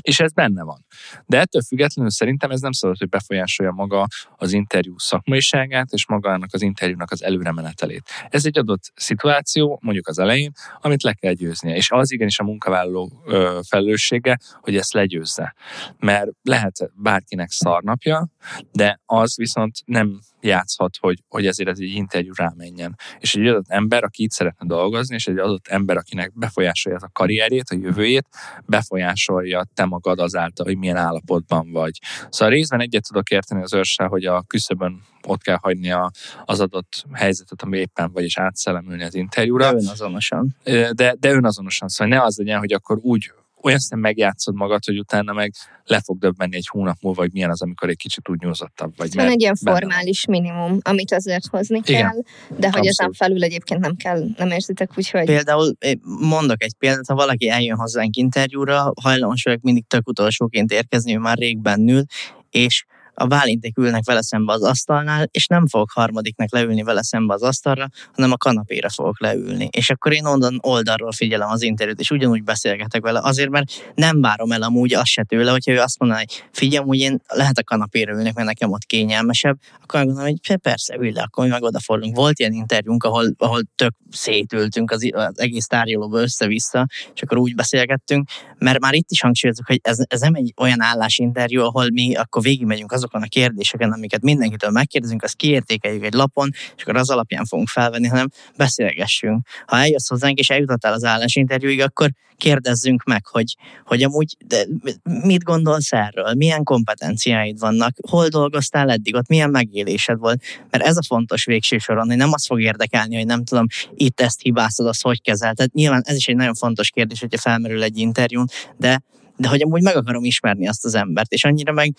[0.00, 0.86] És ez benne van.
[1.26, 6.48] De ettől függetlenül szerintem ez nem szabad, hogy befolyásolja maga az interjú szakmaiságát, és magának
[6.52, 8.02] az interjúnak az előremenetelét.
[8.28, 11.76] Ez egy adott szituáció, mondjuk az elején, amit le kell győznie.
[11.76, 15.54] És az igenis a munkavállaló ö, felelőssége, hogy ezt legyőzze.
[15.98, 18.28] Mert lehet bárkinek szarnapja,
[18.72, 22.96] de az viszont nem játszhat, hogy, hogy ezért ez egy interjú rámenjen.
[23.18, 27.10] És egy adott ember, aki itt szeretne dolgozni, és egy adott ember, akinek befolyásolja a
[27.12, 28.28] karrierjét, a jövőjét,
[28.66, 32.00] befolyásolja te magad azáltal, hogy milyen állapotban vagy.
[32.28, 36.10] Szóval részben egyet tudok érteni az őrssel, hogy a küszöbön ott kell hagyni a,
[36.44, 39.72] az adott helyzetet, ami éppen vagy, és átszellemülni az interjúra.
[39.72, 40.56] De önazonosan.
[40.92, 41.88] De, de önazonosan.
[41.88, 43.32] Szóval ne az legyen, hogy akkor úgy
[43.64, 45.52] olyan szem megjátszod magad, hogy utána meg
[45.84, 49.14] le fog döbbenni egy hónap múlva, hogy milyen az, amikor egy kicsit úgy nyúzottabb vagy.
[49.14, 50.40] Van egy ilyen formális van.
[50.40, 52.00] minimum, amit azért hozni Igen.
[52.00, 52.22] kell,
[52.58, 55.24] de hogy ezen felül egyébként nem kell, nem érzitek úgy, hogy...
[55.24, 55.76] Például
[56.20, 61.18] mondok egy példát, ha valaki eljön hozzánk interjúra, hajlamos vagyok mindig tök utolsóként érkezni, ő
[61.18, 62.02] már rég bennül,
[62.50, 67.34] és a Bálinték ülnek vele szembe az asztalnál, és nem fogok harmadiknek leülni vele szembe
[67.34, 69.68] az asztalra, hanem a kanapére fogok leülni.
[69.70, 74.20] És akkor én onnan oldalról figyelem az interjút, és ugyanúgy beszélgetek vele, azért, mert nem
[74.20, 77.58] várom el amúgy azt se tőle, hogyha ő azt mondaná, hogy figyelj, úgy én lehet
[77.58, 81.50] a kanapére ülnek, mert nekem ott kényelmesebb, akkor megmondom, hogy persze, ülj le, akkor mi
[81.50, 82.16] meg odafordulunk.
[82.16, 87.54] Volt ilyen interjúnk, ahol, ahol tök szétültünk az, az egész tárgyalóba össze-vissza, és akkor úgy
[87.54, 88.28] beszélgettünk,
[88.64, 92.42] mert már itt is hangsúlyozunk, hogy ez, ez nem egy olyan állásinterjú, ahol mi akkor
[92.42, 97.10] végigmegyünk az azokon a kérdéseken, amiket mindenkitől megkérdezünk, azt kiértékeljük egy lapon, és akkor az
[97.10, 99.46] alapján fogunk felvenni, hanem beszélgessünk.
[99.66, 104.66] Ha eljössz hozzánk, és eljutottál az állásinterjúig, akkor kérdezzünk meg, hogy, hogy amúgy de
[105.02, 110.96] mit gondolsz erről, milyen kompetenciáid vannak, hol dolgoztál eddig, ott milyen megélésed volt, mert ez
[110.96, 114.86] a fontos végső soron, hogy nem az fog érdekelni, hogy nem tudom, itt ezt hibáztad,
[114.86, 115.72] azt hogy kezelted.
[115.72, 118.46] Nyilván ez is egy nagyon fontos kérdés, hogyha felmerül egy interjún,
[118.76, 119.02] de
[119.36, 121.94] de hogy amúgy meg akarom ismerni azt az embert, és annyira meg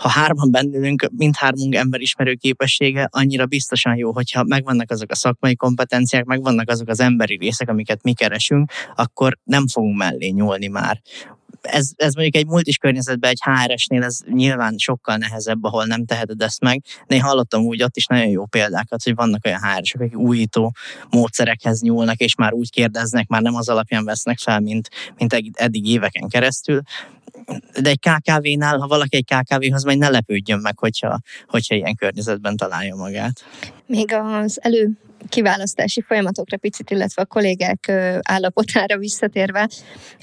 [0.00, 6.24] ha hárman bennülünk, mindhármunk emberismerő képessége annyira biztosan jó, hogyha megvannak azok a szakmai kompetenciák,
[6.24, 11.00] megvannak azok az emberi részek, amiket mi keresünk, akkor nem fogunk mellé nyúlni már
[11.60, 16.42] ez, ez mondjuk egy multis környezetben, egy HRS-nél ez nyilván sokkal nehezebb, ahol nem teheted
[16.42, 16.82] ezt meg.
[17.06, 20.74] De én hallottam úgy ott is nagyon jó példákat, hogy vannak olyan hr akik újító
[21.10, 25.86] módszerekhez nyúlnak, és már úgy kérdeznek, már nem az alapján vesznek fel, mint, mint eddig
[25.86, 26.82] éveken keresztül
[27.80, 32.56] de egy KKV-nál, ha valaki egy KKV-hoz megy, ne lepődjön meg, hogyha, hogyha ilyen környezetben
[32.56, 33.44] találja magát.
[33.86, 34.90] Még az elő
[35.28, 39.68] kiválasztási folyamatokra picit, illetve a kollégák állapotára visszatérve,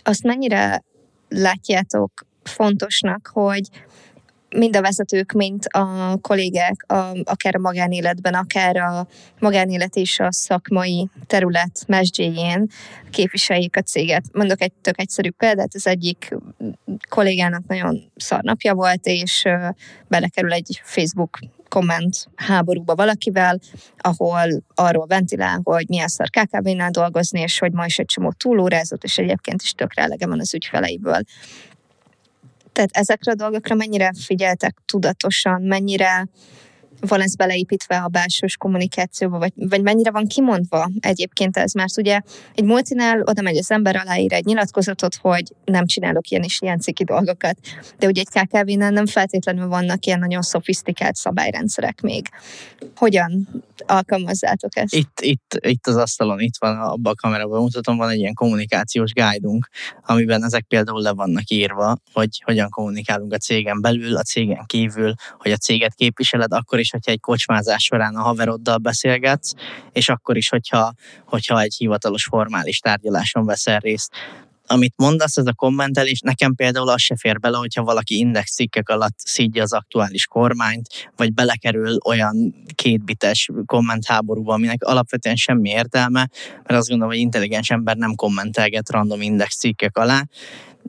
[0.04, 0.84] azt mennyire
[1.29, 3.69] látjátok fontosnak, hogy
[4.49, 9.07] mind a vezetők, mint a kollégák, a, akár a magánéletben, akár a
[9.39, 12.67] magánélet és a szakmai terület mesdjéjén
[13.09, 14.23] képviseljék a céget.
[14.31, 16.35] Mondok egy tök egyszerű példát, az egyik
[17.09, 19.43] kollégának nagyon szarnapja volt, és
[20.07, 23.60] belekerül egy Facebook komment háborúba valakivel,
[23.97, 29.03] ahol arról ventilál, hogy milyen szar KKV-nál dolgozni, és hogy ma is egy csomó túlórázott,
[29.03, 31.21] és egyébként is tökre elege van az ügyfeleiből.
[32.71, 36.27] Tehát ezekre a dolgokra mennyire figyeltek tudatosan, mennyire
[36.99, 42.21] van ez beleépítve a belsős kommunikációba, vagy, vagy mennyire van kimondva egyébként ez, mert ugye
[42.55, 46.79] egy multinál oda megy az ember, aláír egy nyilatkozatot, hogy nem csinálok ilyen és ilyen
[46.79, 47.57] ciki dolgokat,
[47.99, 52.29] de ugye egy KKV-nál nem feltétlenül vannak ilyen nagyon szofisztikált szabályrendszerek még.
[52.95, 53.47] Hogyan
[53.86, 54.93] alkalmazzátok ezt?
[54.93, 59.12] Itt, itt, itt az asztalon, itt van, abban a kamerában mutatom, van egy ilyen kommunikációs
[59.12, 59.47] guide
[60.01, 65.13] amiben ezek például le vannak írva, hogy hogyan kommunikálunk a cégen belül, a cégen kívül,
[65.38, 69.54] hogy a céget képviseled, akkor is is, hogyha egy kocsmázás során a haveroddal beszélgetsz,
[69.91, 70.93] és akkor is, hogyha,
[71.26, 74.12] hogyha egy hivatalos formális tárgyaláson veszel részt.
[74.69, 78.89] Amit mondasz, ez a kommentelés, nekem például az se fér bele, hogyha valaki index cikkek
[78.89, 86.80] alatt szídja az aktuális kormányt, vagy belekerül olyan kétbites kommentháborúba, aminek alapvetően semmi értelme, mert
[86.80, 90.23] azt gondolom, hogy intelligens ember nem kommentelget random index cikkek alá,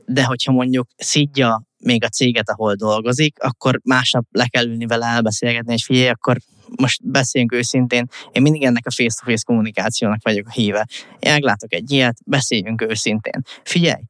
[0.06, 5.06] de hogyha mondjuk szídja még a céget, ahol dolgozik, akkor másnap le kell ülni vele
[5.06, 6.36] elbeszélgetni, és figyelj, akkor
[6.76, 10.86] most beszéljünk őszintén, én mindig ennek a face-to-face kommunikációnak vagyok a híve.
[11.18, 13.42] Én meglátok egy ilyet, beszéljünk őszintén.
[13.62, 14.02] Figyelj,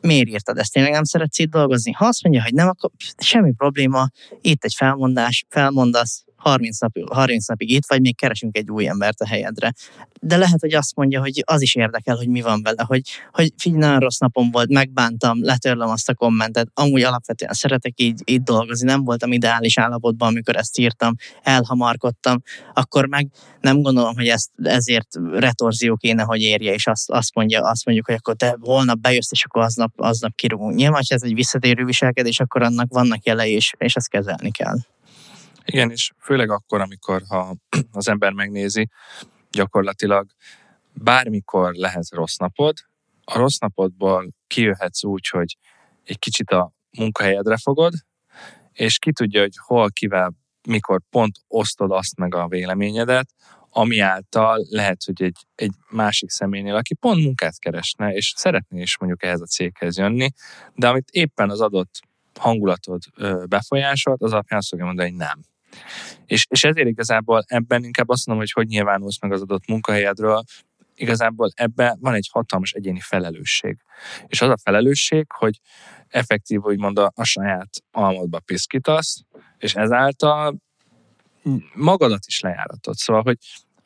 [0.00, 0.72] miért írtad ezt?
[0.72, 1.92] Tényleg nem szeretsz itt dolgozni?
[1.92, 4.08] Ha azt mondja, hogy nem, akkor semmi probléma,
[4.40, 9.20] itt egy felmondás, felmondasz, 30, nap, 30 napig itt vagy, még keresünk egy új embert
[9.20, 9.72] a helyedre.
[10.20, 13.02] De lehet, hogy azt mondja, hogy az is érdekel, hogy mi van vele, hogy,
[13.32, 18.20] hogy figyelj, nagyon rossz napom volt, megbántam, letörlöm azt a kommentet, amúgy alapvetően szeretek így,
[18.24, 22.42] így dolgozni, nem voltam ideális állapotban, amikor ezt írtam, elhamarkodtam,
[22.74, 23.28] akkor meg
[23.60, 28.06] nem gondolom, hogy ezt ezért retorzió kéne, hogy érje, és azt, azt, mondja, azt mondjuk,
[28.06, 30.74] hogy akkor te holnap bejössz, és akkor aznap, aznap kirúgunk.
[30.74, 34.76] Nyilván, ha ez egy visszatérő viselkedés, akkor annak vannak jelei, és, és ezt kezelni kell.
[35.64, 37.54] Igen, és főleg akkor, amikor ha
[37.92, 38.88] az ember megnézi,
[39.50, 40.26] gyakorlatilag
[40.92, 42.76] bármikor lehet rossz napod,
[43.24, 45.56] a rossz napodból kijöhetsz úgy, hogy
[46.04, 47.92] egy kicsit a munkahelyedre fogod,
[48.72, 50.32] és ki tudja, hogy hol, kivel,
[50.68, 53.28] mikor pont osztod azt meg a véleményedet,
[53.70, 58.98] ami által lehet, hogy egy, egy másik személynél, aki pont munkát keresne, és szeretné is
[58.98, 60.28] mondjuk ehhez a céghez jönni,
[60.74, 62.00] de amit éppen az adott
[62.38, 63.02] hangulatod
[63.48, 65.40] befolyásolt, az alapján azt fogja mondani, hogy nem.
[66.26, 70.42] És, és ezért igazából ebben inkább azt mondom, hogy hogy nyilvánulsz meg az adott munkahelyedről,
[70.94, 73.76] igazából ebben van egy hatalmas egyéni felelősség.
[74.26, 75.60] És az a felelősség, hogy
[76.08, 79.22] effektív, úgymond a, a saját almodba piszkítasz,
[79.58, 80.56] és ezáltal
[81.74, 82.94] magadat is lejáratod.
[82.94, 83.36] Szóval, hogy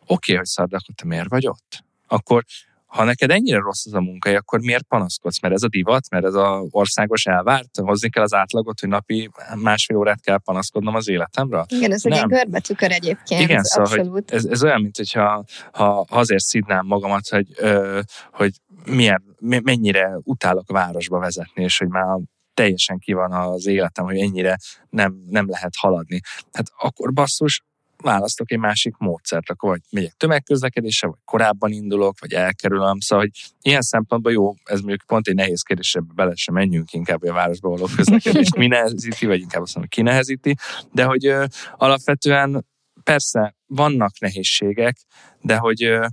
[0.01, 1.85] oké, okay, hogy szard, akkor te miért vagy ott?
[2.07, 2.44] Akkor
[2.87, 5.40] ha neked ennyire rossz az a munkahely, akkor miért panaszkodsz?
[5.40, 9.31] Mert ez a divat, mert ez a országos elvárt, hozni kell az átlagot, hogy napi
[9.55, 11.64] másfél órát kell panaszkodnom az életemre?
[11.68, 13.40] Igen, ez egy görbetükör egyébként.
[13.40, 18.01] Igen, szóval, hogy ez, ez olyan, mint hogyha ha azért szidnám magamat, hogy, ö,
[18.33, 18.53] hogy
[18.85, 22.18] milyen, mennyire utálok városba vezetni, és hogy már
[22.55, 24.57] teljesen ki van az életem, hogy ennyire
[24.90, 26.20] nem, nem lehet haladni.
[26.53, 27.62] Hát akkor basszus,
[28.02, 33.00] választok egy másik módszert, akkor vagy megyek tömegközlekedésre, vagy korábban indulok, vagy elkerülöm.
[33.00, 36.92] Szóval, hogy ilyen szempontból jó, ez mondjuk pont egy nehéz kérdés, ebbe bele sem menjünk
[36.92, 40.54] inkább, a városba való közlekedést mi nehezíti, vagy inkább azt mondom, ki nehezíti,
[40.92, 41.44] de hogy ö,
[41.76, 42.66] alapvetően
[43.02, 44.96] persze vannak nehézségek,
[45.40, 46.06] de hogy ö,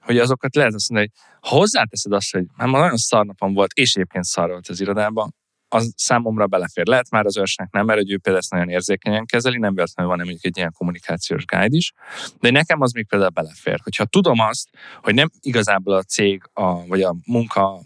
[0.00, 3.94] hogy azokat lehet azt mondani, hogy ha hozzáteszed azt, hogy már nagyon szarnapom volt, és
[3.94, 5.34] egyébként szar volt az irodában,
[5.76, 6.86] az számomra belefér.
[6.86, 10.20] Lehet már az őrsnek nem, mert ő például ezt nagyon érzékenyen kezeli, nem véletlenül van
[10.20, 11.92] mondjuk egy ilyen kommunikációs guide is,
[12.40, 13.80] de nekem az még például belefér.
[13.82, 14.68] Hogyha tudom azt,
[15.02, 17.80] hogy nem igazából a cég a, vagy a munka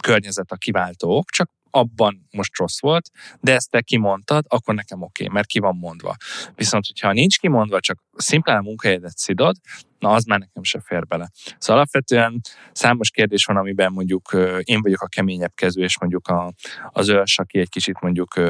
[0.00, 5.02] környezet a kiváltó ok, csak abban most rossz volt, de ezt te kimondtad, akkor nekem
[5.02, 6.14] oké, okay, mert ki van mondva.
[6.54, 9.56] Viszont, hogyha nincs kimondva, csak szimplán a munkahelyedet szidod,
[9.98, 11.30] na az már nekem se fér bele.
[11.58, 12.40] Szóval alapvetően
[12.72, 16.52] számos kérdés van, amiben mondjuk én vagyok a keményebb kezű, és mondjuk a,
[16.92, 18.40] az őrs, aki egy kicsit mondjuk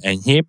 [0.00, 0.46] enyhébb.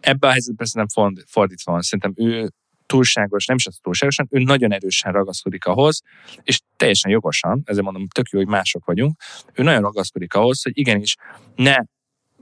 [0.00, 1.80] Ebben a helyzetben szerintem fordítva van.
[1.80, 2.50] Szerintem ő
[2.86, 6.02] túlságos, nem is az túlságosan, ő nagyon erősen ragaszkodik ahhoz,
[6.42, 9.16] és teljesen jogosan, ezért mondom, tök jó, hogy mások vagyunk,
[9.52, 11.16] ő nagyon ragaszkodik ahhoz, hogy igenis
[11.54, 11.76] ne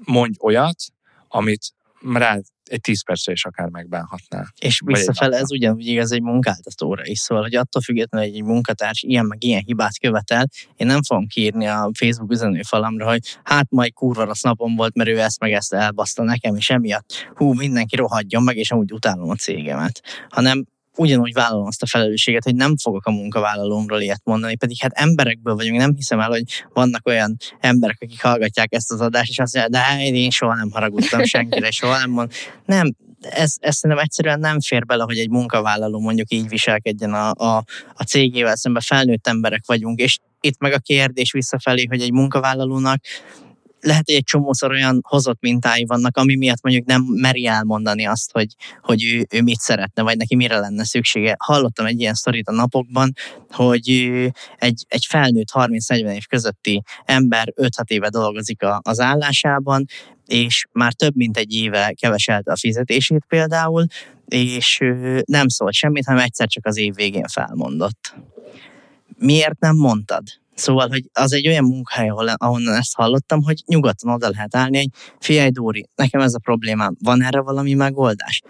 [0.05, 0.76] mondj olyat,
[1.29, 1.72] amit
[2.12, 2.38] rá
[2.70, 4.44] egy tíz percre is akár megbánhatná.
[4.59, 9.02] És visszafele ez ugyanúgy igaz egy munkáltatóra is, szóval, hogy attól függetlenül, hogy egy munkatárs
[9.02, 13.92] ilyen meg ilyen hibát követel, én nem fogom kiírni a Facebook üzenőfalamra, hogy hát majd
[13.92, 17.96] kurva rossz napom volt, mert ő ezt meg ezt elbaszta nekem, és emiatt hú, mindenki
[17.96, 20.00] rohadjon meg, és amúgy utálom a cégemet.
[20.28, 20.64] Hanem
[20.96, 25.55] ugyanúgy vállalom azt a felelősséget, hogy nem fogok a munkavállalómról ilyet mondani, pedig hát emberekből
[25.55, 29.55] vagyunk, nem hiszem el, hogy vannak olyan emberek, akik hallgatják ezt az adást, és azt
[29.55, 32.33] mondják, de én soha nem haragudtam senkire, soha nem mond.
[32.66, 37.31] Nem, ez, ez szerintem egyszerűen nem fér bele, hogy egy munkavállaló mondjuk így viselkedjen a,
[37.31, 42.12] a, a cégével szemben, felnőtt emberek vagyunk, és itt meg a kérdés visszafelé, hogy egy
[42.12, 43.00] munkavállalónak
[43.81, 48.33] lehet, hogy egy csomószor olyan hozott mintái vannak, ami miatt mondjuk nem meri elmondani azt,
[48.33, 51.37] hogy, hogy ő, ő mit szeretne, vagy neki mire lenne szüksége.
[51.38, 53.12] Hallottam egy ilyen sztorit a napokban,
[53.51, 53.88] hogy
[54.59, 59.85] egy, egy felnőtt 30-40 év közötti ember 5-6 éve dolgozik a, az állásában,
[60.27, 63.87] és már több mint egy éve keveselte a fizetését például,
[64.27, 64.79] és
[65.25, 68.14] nem szólt semmit, hanem egyszer csak az év végén felmondott.
[69.22, 70.22] Miért nem mondtad?
[70.54, 74.78] Szóval, hogy az egy olyan munkahely, ahol, ahonnan ezt hallottam, hogy nyugodtan oda lehet állni,
[74.78, 78.42] hogy figyelj Dóri, nekem ez a problémám, van erre valami megoldás?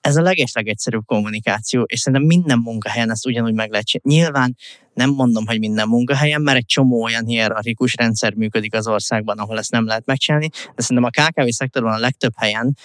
[0.00, 4.20] Ez a legeslegegyszerűbb kommunikáció, és szerintem minden munkahelyen ezt ugyanúgy meg lehet csinálni.
[4.20, 4.56] Nyilván
[4.94, 9.58] nem mondom, hogy minden munkahelyen, mert egy csomó olyan hierarchikus rendszer működik az országban, ahol
[9.58, 12.76] ezt nem lehet megcsinálni, de szerintem a KKV szektorban a legtöbb helyen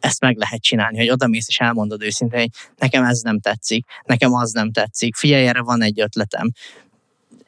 [0.00, 4.32] ezt meg lehet csinálni, hogy odamész és elmondod őszintén, hogy nekem ez nem tetszik, nekem
[4.32, 6.50] az nem tetszik, figyelj, erre van egy ötletem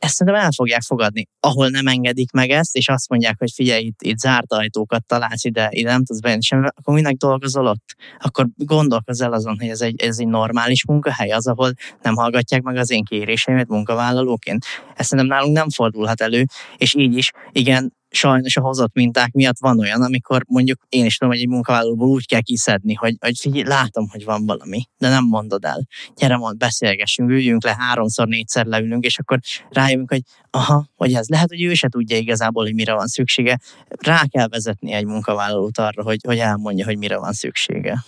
[0.01, 1.29] ezt szerintem el fogják fogadni.
[1.41, 5.45] Ahol nem engedik meg ezt, és azt mondják, hogy figyelj, itt, itt zárt ajtókat találsz
[5.45, 7.95] ide, ide nem tudsz bejönni semmi, akkor minek dolgozol ott?
[8.19, 12.63] Akkor gondolkozz el azon, hogy ez egy, ez egy normális munkahely, az, ahol nem hallgatják
[12.63, 14.65] meg az én kéréseimet munkavállalóként.
[14.97, 16.45] Ezt szerintem nálunk nem fordulhat elő,
[16.77, 21.16] és így is, igen, sajnos a hozott minták miatt van olyan, amikor mondjuk én is
[21.16, 25.09] tudom, hogy egy munkavállalóból úgy kell kiszedni, hogy, hogy figyelj, látom, hogy van valami, de
[25.09, 25.87] nem mondod el.
[26.16, 29.38] Gyere, mond, beszélgessünk, üljünk le, háromszor, négyszer leülünk, és akkor
[29.70, 33.59] rájövünk, hogy aha, hogy ez lehet, hogy ő se tudja igazából, hogy mire van szüksége.
[33.88, 38.05] Rá kell vezetni egy munkavállalót arra, hogy, hogy elmondja, hogy mire van szüksége.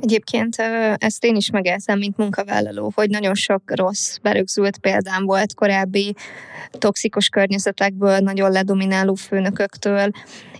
[0.00, 0.56] Egyébként
[0.96, 6.14] ezt én is megéltem, mint munkavállaló, hogy nagyon sok rossz, berögzült példám volt korábbi
[6.70, 10.10] toxikus környezetekből, nagyon ledomináló főnököktől,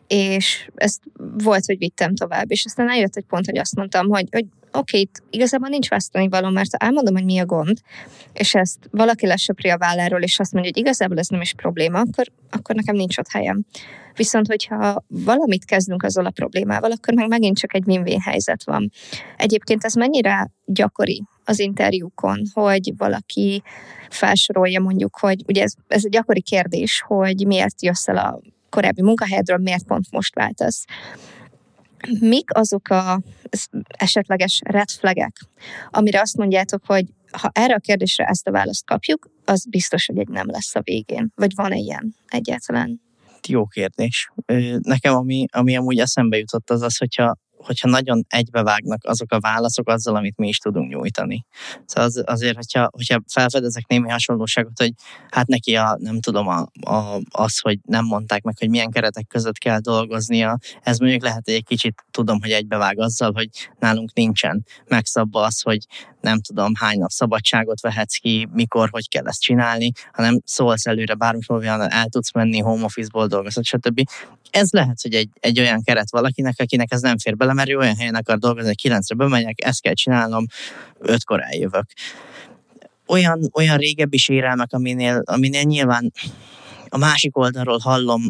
[0.06, 4.26] és ezt volt, hogy vittem tovább, és aztán eljött egy pont, hogy azt mondtam, hogy,
[4.30, 4.44] hogy
[4.76, 7.78] oké, itt igazából nincs veszteni való, mert ha elmondom, hogy mi a gond,
[8.32, 11.98] és ezt valaki lesöpri a válláról, és azt mondja, hogy igazából ez nem is probléma,
[11.98, 13.64] akkor, akkor nekem nincs ott helyem.
[14.16, 18.90] Viszont, hogyha valamit kezdünk azzal a problémával, akkor meg megint csak egy win helyzet van.
[19.36, 23.62] Egyébként ez mennyire gyakori az interjúkon, hogy valaki
[24.08, 29.02] felsorolja mondjuk, hogy ugye ez, ez egy gyakori kérdés, hogy miért jössz el a korábbi
[29.02, 30.84] munkahelyedről, miért pont most váltasz.
[32.20, 33.20] Mik azok a
[33.86, 35.36] esetleges red flagek,
[35.90, 40.18] amire azt mondjátok, hogy ha erre a kérdésre ezt a választ kapjuk, az biztos, hogy
[40.18, 41.32] egy nem lesz a végén.
[41.34, 43.00] Vagy van-e ilyen egyáltalán?
[43.48, 44.32] Jó kérdés.
[44.80, 49.88] Nekem ami, ami amúgy eszembe jutott az az, hogyha hogyha nagyon egybevágnak azok a válaszok
[49.88, 51.44] azzal, amit mi is tudunk nyújtani.
[51.84, 54.92] Szóval az, azért, hogyha, hogyha felfedezek némi hasonlóságot, hogy
[55.30, 59.26] hát neki a, nem tudom, a, a, az, hogy nem mondták meg, hogy milyen keretek
[59.26, 63.48] között kell dolgoznia, ez mondjuk lehet, hogy egy kicsit tudom, hogy egybevág azzal, hogy
[63.78, 65.86] nálunk nincsen megszabva az, hogy
[66.20, 71.14] nem tudom, hány nap szabadságot vehetsz ki, mikor, hogy kell ezt csinálni, hanem szólsz előre,
[71.14, 74.08] bármikor el tudsz menni, home office-ból dolgozhat, stb.
[74.54, 77.76] Ez lehet, hogy egy, egy olyan keret valakinek, akinek ez nem fér bele, mert ő
[77.76, 80.46] olyan helyen akar dolgozni, hogy kilencre bemegyek, ezt kell csinálnom,
[80.98, 81.86] ötkor eljövök.
[83.06, 86.12] Olyan, olyan régebbi sérelmek, aminél, aminél nyilván
[86.88, 88.22] a másik oldalról hallom,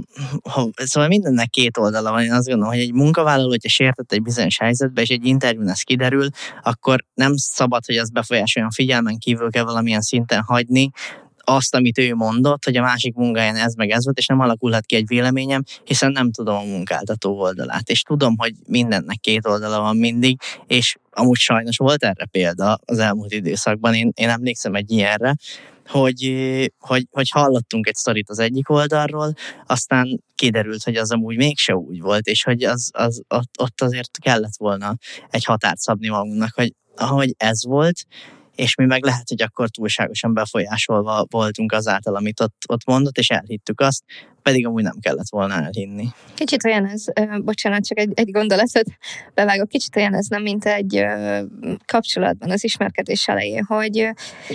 [0.76, 2.22] szóval mindennek két oldala van.
[2.22, 5.82] Én azt gondolom, hogy egy munkavállaló, hogyha sértett egy bizonyos helyzetbe, és egy interjún ez
[5.82, 6.28] kiderül,
[6.62, 10.90] akkor nem szabad, hogy az befolyásoljon figyelmen kívül kell valamilyen szinten hagyni,
[11.44, 14.86] azt, amit ő mondott, hogy a másik munkáján ez meg ez volt, és nem alakulhat
[14.86, 19.80] ki egy véleményem, hiszen nem tudom a munkáltató oldalát, és tudom, hogy mindennek két oldala
[19.80, 24.90] van mindig, és amúgy sajnos volt erre példa az elmúlt időszakban, én, én emlékszem egy
[24.90, 25.34] ilyenre,
[25.86, 26.34] hogy,
[26.78, 29.32] hogy, hogy hallottunk egy sztorit az egyik oldalról,
[29.66, 34.18] aztán kiderült, hogy az amúgy mégse úgy volt, és hogy az, az, ott, ott azért
[34.18, 34.94] kellett volna
[35.30, 38.06] egy határt szabni magunknak, hogy ahogy ez volt,
[38.54, 43.30] és mi meg lehet, hogy akkor túlságosan befolyásolva voltunk azáltal, amit ott, ott mondott, és
[43.30, 44.04] elhittük azt,
[44.44, 46.06] pedig amúgy nem kellett volna elhinni.
[46.34, 47.04] Kicsit olyan ez,
[47.44, 48.84] bocsánat, csak egy, egy gondolatot
[49.34, 51.04] bevágok, kicsit olyan ez nem, mint egy
[51.86, 54.00] kapcsolatban az ismerkedés elején, hogy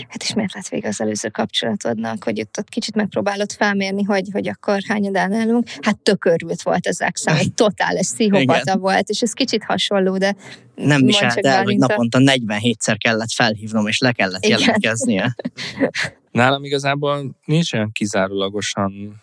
[0.07, 4.27] hát is miért lett vége az előző kapcsolatodnak, hogy ott, ott kicsit megpróbálod felmérni, hogy,
[4.31, 5.67] hogy akkor hányadán állunk.
[5.81, 10.35] Hát tökörült volt az exem, egy totális szihopata volt, és ez kicsit hasonló, de
[10.75, 14.59] nem viselt el, hogy naponta 47-szer kellett felhívnom, és le kellett Igen.
[14.59, 15.35] jelentkeznie.
[16.31, 19.21] Nálam igazából nincs olyan kizárólagosan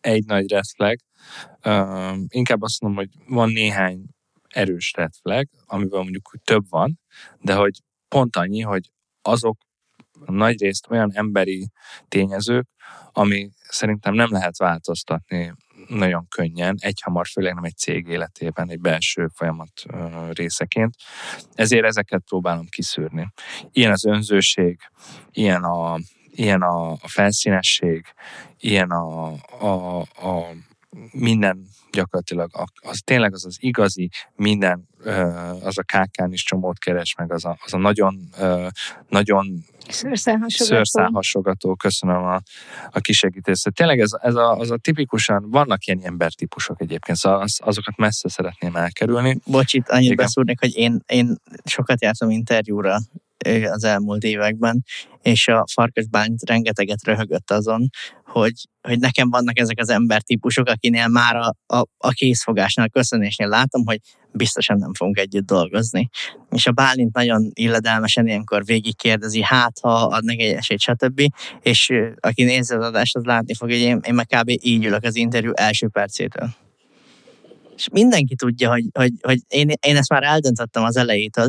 [0.00, 0.96] egy nagy red flag.
[1.64, 4.04] Uh, inkább azt mondom, hogy van néhány
[4.48, 7.00] erős red flag, amivel mondjuk több van,
[7.40, 8.90] de hogy pont annyi, hogy
[9.22, 9.58] azok
[10.26, 11.70] nagy részt olyan emberi
[12.08, 12.68] tényezők,
[13.12, 15.54] ami szerintem nem lehet változtatni
[15.88, 19.82] nagyon könnyen, egyhamar, főleg nem egy cég életében, egy belső folyamat
[20.30, 20.94] részeként.
[21.54, 23.32] Ezért ezeket próbálom kiszűrni.
[23.72, 24.78] Ilyen az önzőség,
[25.30, 25.98] ilyen a,
[26.34, 28.04] ilyen a, a felszínesség,
[28.58, 30.54] ilyen a, a, a
[31.12, 34.88] minden gyakorlatilag az tényleg az az igazi, minden,
[35.62, 38.28] az a kákán is csomót keres, meg az a, az a nagyon,
[39.08, 39.64] nagyon
[40.46, 42.40] Szőrszálhasogató, köszönöm a,
[42.90, 43.58] a kisegítést.
[43.58, 47.96] Szóval tényleg ez, ez a, az a tipikusan, vannak ilyen embertípusok egyébként, szóval az, azokat
[47.96, 49.38] messze szeretném elkerülni.
[49.46, 52.98] Bocsit, annyit beszúrnék, hogy én, én sokat jártam interjúra
[53.70, 54.84] az elmúlt években,
[55.22, 57.88] és a Farkas Bálint rengeteget röhögött azon,
[58.24, 63.86] hogy, hogy nekem vannak ezek az embertípusok, akinél már a, a, a készfogásnál, köszönésnél látom,
[63.86, 63.98] hogy
[64.32, 66.08] biztosan nem fogunk együtt dolgozni.
[66.50, 71.20] És a Bálint nagyon illedelmesen ilyenkor végig kérdezi, hát ha adnak egy esélyt, stb.
[71.60, 74.48] És aki nézi az adást, az látni fog, hogy én, én meg kb.
[74.48, 76.48] így ülök az interjú első percétől
[77.76, 81.48] és mindenki tudja, hogy, hogy, hogy én, én ezt már eldöntöttem az elejétől.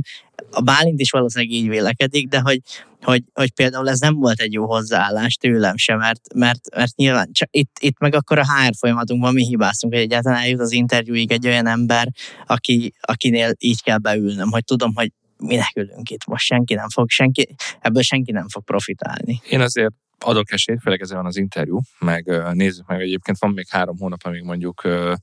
[0.56, 2.60] A Bálint is valószínűleg így vélekedik, de hogy,
[3.02, 7.30] hogy, hogy például ez nem volt egy jó hozzáállás tőlem sem, mert, mert, mert nyilván
[7.32, 11.32] csak itt, itt meg akkor a HR folyamatunkban mi hibáztunk, hogy egyáltalán eljut az interjúig
[11.32, 12.08] egy olyan ember,
[12.46, 17.10] aki, akinél így kell beülnöm, hogy tudom, hogy minek ülünk itt most, senki nem fog,
[17.10, 19.42] senki, ebből senki nem fog profitálni.
[19.50, 23.68] Én azért adok esélyt, főleg ezzel van az interjú, meg nézzük meg, egyébként van még
[23.70, 25.14] három hónap, amíg mondjuk uh,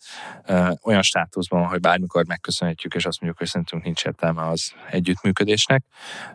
[0.48, 4.72] uh, olyan státuszban van, hogy bármikor megköszönhetjük, és azt mondjuk, hogy szerintünk nincs értelme az
[4.90, 5.84] együttműködésnek,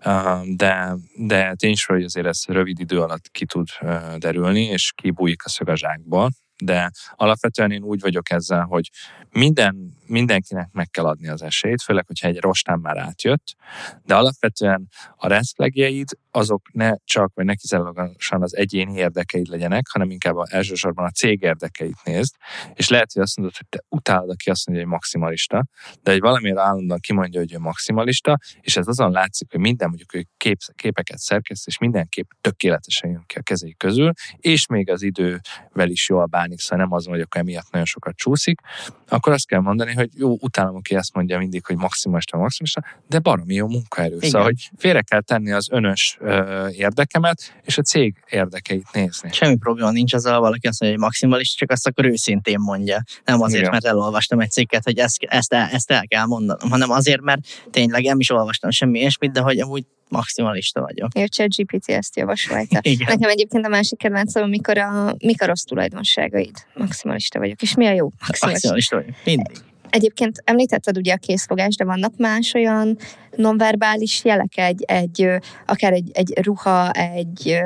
[0.05, 4.93] uh, de, de tény hogy azért ez rövid idő alatt ki tud uh, derülni, és
[4.95, 6.29] kibújik a szög a zsákból,
[6.63, 8.89] de alapvetően én úgy vagyok ezzel, hogy
[9.29, 13.55] minden, mindenkinek meg kell adni az esélyt, főleg, hogyha egy rostán már átjött,
[14.03, 20.09] de alapvetően a reszlegjeid azok ne csak, vagy ne kizárólagosan az egyéni érdekeid legyenek, hanem
[20.09, 22.35] inkább a, elsősorban a cég érdekeit nézd,
[22.73, 25.65] és lehet, hogy azt mondod, hogy te utálod, aki azt mondja, hogy maximalista,
[26.03, 30.11] de egy valamire állandóan kimondja, hogy ő maximalista, és ez azon látszik, hogy minden mondjuk
[30.11, 34.89] hogy kép, képeket szerkeszt, és minden kép tökéletesen jön ki a kezei közül, és még
[34.89, 38.59] az idővel is jól bánik, szóval nem azon, hogy akkor emiatt nagyon sokat csúszik,
[39.07, 43.19] akkor azt kell mondani, hogy jó, utálom, aki ezt mondja mindig, hogy maximalista, maximalista, de
[43.19, 44.15] baromi jó munkaerő.
[44.15, 44.29] Igen.
[44.29, 49.29] Szóval, hogy félre kell tenni az önös ö, érdekemet, és a cég érdekeit nézni.
[49.31, 53.03] Semmi probléma nincs azzal, valaki azt mondja, hogy maximalista, csak azt akkor őszintén mondja.
[53.25, 53.71] Nem azért, Igen.
[53.71, 57.39] mert elolvastam egy cikket, hogy ezt, ezt, el, ezt el kell mondanom, hanem azért, mert
[57.71, 61.13] tényleg nem is olvastam semmi ilyesmit, de hogy amúgy maximalista vagyok.
[61.13, 62.81] Értse, a GPT ezt javasolta.
[63.07, 66.55] Nekem egyébként a másik kedvencem, amikor a, mik a rossz tulajdonságaid.
[66.73, 67.61] Maximalista vagyok.
[67.61, 68.11] És mi a jó?
[68.27, 69.15] Maximalista, maximalista vagyok.
[69.23, 69.57] Mindig.
[69.89, 72.97] Egyébként említetted ugye a készfogás, de vannak más olyan
[73.35, 75.29] nonverbális jelek, egy, egy
[75.65, 77.59] akár egy, egy ruha, egy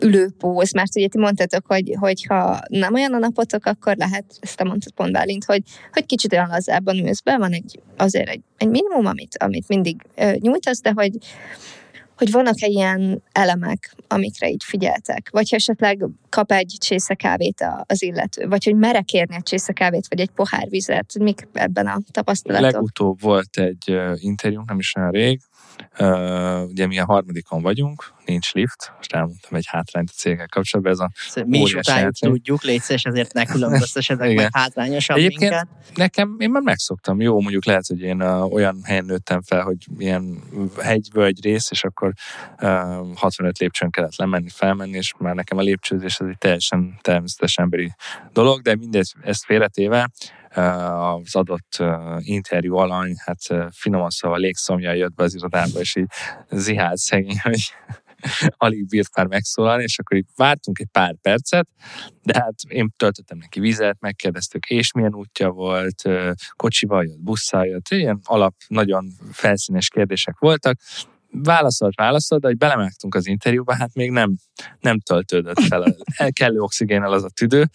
[0.00, 4.56] ülőpóz, mert ugye ti mondtátok, hogy, hogy ha nem olyan a napotok, akkor lehet, ezt
[4.56, 5.62] te mondtad pont Bálint, hogy,
[5.92, 10.02] hogy kicsit olyan lazábban ülsz be, van egy, azért egy, egy minimum, amit, amit mindig
[10.40, 11.12] nyújtasz, de hogy,
[12.18, 15.28] hogy vannak-e ilyen elemek, amikre így figyeltek?
[15.30, 19.72] Vagy ha esetleg kap egy csésze kávét az illető, vagy hogy mere kérni egy csésze
[19.72, 22.72] kávét, vagy egy pohár vizet, mik ebben a tapasztalatok?
[22.72, 25.40] Legutóbb volt egy interjú, nem is olyan rég,
[25.98, 30.92] Uh, ugye mi a harmadikon vagyunk, nincs lift, most elmondtam egy hátrányt a cégek kapcsolatban,
[30.94, 35.50] ez a szóval Mi is utáljuk, tudjuk, légy és ezért ne különböztessetek meg hátrányosabb Egyébként
[35.50, 35.68] minket.
[35.94, 39.86] nekem, én már megszoktam, jó, mondjuk lehet, hogy én uh, olyan helyen nőttem fel, hogy
[39.98, 40.42] ilyen
[41.14, 42.12] egy rész, és akkor
[42.60, 47.56] uh, 65 lépcsőn kellett lemenni, felmenni, és már nekem a lépcsőzés az egy teljesen természetes
[47.56, 47.92] emberi
[48.32, 50.10] dolog, de mindezt ezt félretéve,
[50.54, 51.84] az adott
[52.18, 56.06] interjú alany, hát finoman szóval légszomja jött be az irodába, és így
[56.50, 57.72] zihált szegény, hogy
[58.56, 61.68] alig bírt már megszólalni, és akkor így vártunk egy pár percet,
[62.22, 66.02] de hát én töltöttem neki vizet, megkérdeztük, és milyen útja volt,
[66.56, 70.78] kocsival jött, busszal jött, ilyen alap, nagyon felszínes kérdések voltak,
[71.30, 74.36] válaszolt, válaszolt, de hogy belemágtunk az interjúba, hát még nem,
[74.80, 75.94] nem töltődött fel a
[76.40, 77.68] kellő oxigénnel az a tüdő,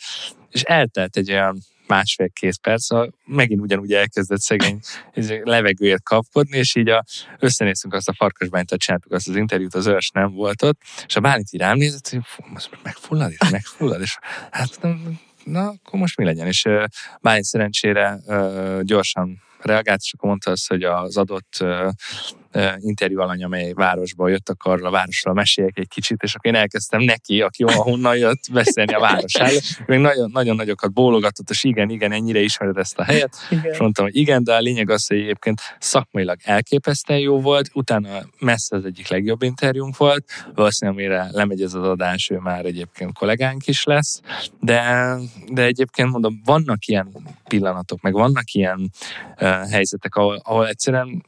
[0.50, 1.58] és eltelt egy olyan
[1.88, 4.80] másfél-két perc, szóval megint ugyanúgy elkezdett szegény
[5.44, 7.04] levegőért kapkodni, és így a,
[7.40, 11.20] összenéztünk azt a farkasbányt, csináltuk azt az interjút, az őrs nem volt ott, és a
[11.20, 12.44] Bálint így rám nézett, hogy fú,
[12.84, 14.18] megfullad, és megfullad, és
[14.52, 14.80] hát
[15.44, 16.48] na, akkor most mi legyen?
[16.48, 16.84] És uh,
[17.22, 18.20] Bálint szerencsére
[18.82, 21.66] gyorsan reagált, és akkor mondta azt, hogy az adott
[22.80, 27.02] interjú alany, amely városból jött, akkor a városról meséljek egy kicsit, és akkor én elkezdtem
[27.02, 29.60] neki, aki ahonnan jött, beszélni a városáról.
[29.86, 33.36] Még nagyon, nagyon nagyokat bólogatott, és igen, igen, ennyire ismered ezt a helyet.
[33.50, 33.72] Igen.
[33.72, 38.10] És mondtam, hogy igen, de a lényeg az, hogy egyébként szakmailag elképesztően jó volt, utána
[38.40, 40.26] messze az egyik legjobb interjúnk volt,
[40.56, 44.22] valószínűleg amire lemegy ez az adás, ő már egyébként kollégánk is lesz,
[44.60, 45.16] de,
[45.52, 47.12] de egyébként mondom, vannak ilyen
[47.48, 48.92] pillanatok, meg vannak ilyen
[49.40, 51.24] uh, helyzetek, ahol, ahol egyszerűen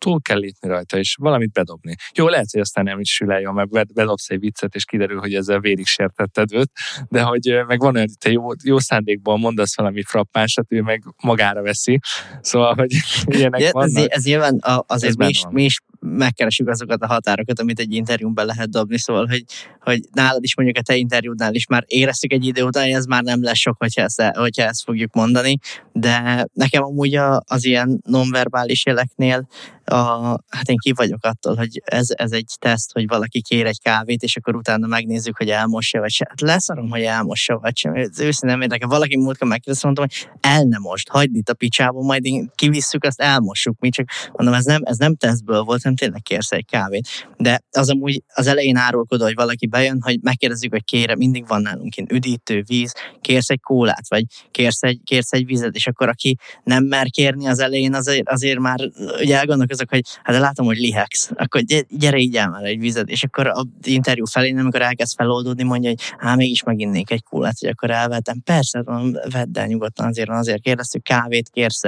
[0.00, 1.94] túl kell lépni rajta, és valamit bedobni.
[2.14, 5.34] Jó, lehet, hogy aztán nem is sül el, mert bedobsz egy viccet, és kiderül, hogy
[5.34, 6.70] ezzel vérig sértetted őt,
[7.08, 11.02] de hogy meg van olyan, hogy te jó, jó szándékból mondasz valami frappánsat, ő meg
[11.22, 12.00] magára veszi.
[12.40, 12.90] Szóval, hogy
[13.36, 13.96] ilyenek ja, vannak.
[13.96, 17.92] Ez, ez nyilván azért ez mi is, mi is megkeresjük azokat a határokat, amit egy
[17.92, 19.44] interjúban be lehet dobni, szóval, hogy,
[19.80, 23.04] hogy nálad is mondjuk a te interjúdnál is már éreztük egy idő után, hogy ez
[23.04, 25.58] már nem lesz sok, hogyha ezt, hogyha ezt fogjuk mondani,
[25.92, 29.48] de nekem amúgy az ilyen nonverbális jeleknél
[29.90, 33.80] a, hát én ki vagyok attól, hogy ez, ez egy teszt, hogy valaki kér egy
[33.80, 36.26] kávét, és akkor utána megnézzük, hogy elmossa vagy se.
[36.28, 37.96] Hát leszarom, hogy elmossa vagy sem.
[37.96, 38.88] Őszintén nem érdekel.
[38.88, 43.20] Valaki múltkor megkérdezte, mondtam, hogy el nem most, hagyd itt a picsába, majd kivisszük, azt
[43.20, 43.76] elmossuk.
[43.80, 47.08] Mi csak mondom, ez nem, ez nem tesztből volt, hanem tényleg kérsz egy kávét.
[47.36, 51.62] De az amúgy az elején árulkodó, hogy valaki bejön, hogy megkérdezzük, hogy kére, mindig van
[51.62, 56.08] nálunk én üdítő, víz, kérsz egy kólát, vagy kérsz egy, kérsz egy vizet, és akkor
[56.08, 58.78] aki nem mer kérni az elején, azért, azért már
[59.20, 63.46] ugye elgondolkozok, hogy hát látom, hogy lihex, akkor gyere így már egy vizet, és akkor
[63.46, 67.90] a interjú felén, amikor elkezd feloldódni, mondja, hogy hát mégis meginnék egy kólát, hogy akkor
[67.90, 68.40] elvettem.
[68.44, 68.82] Persze,
[69.30, 71.82] vedd el nyugodtan, azért, azért kérdeztük, kávét kérsz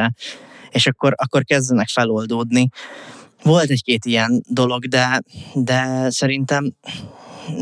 [0.72, 2.68] és akkor, akkor kezdenek feloldódni.
[3.42, 5.22] Volt egy-két ilyen dolog, de,
[5.54, 6.74] de szerintem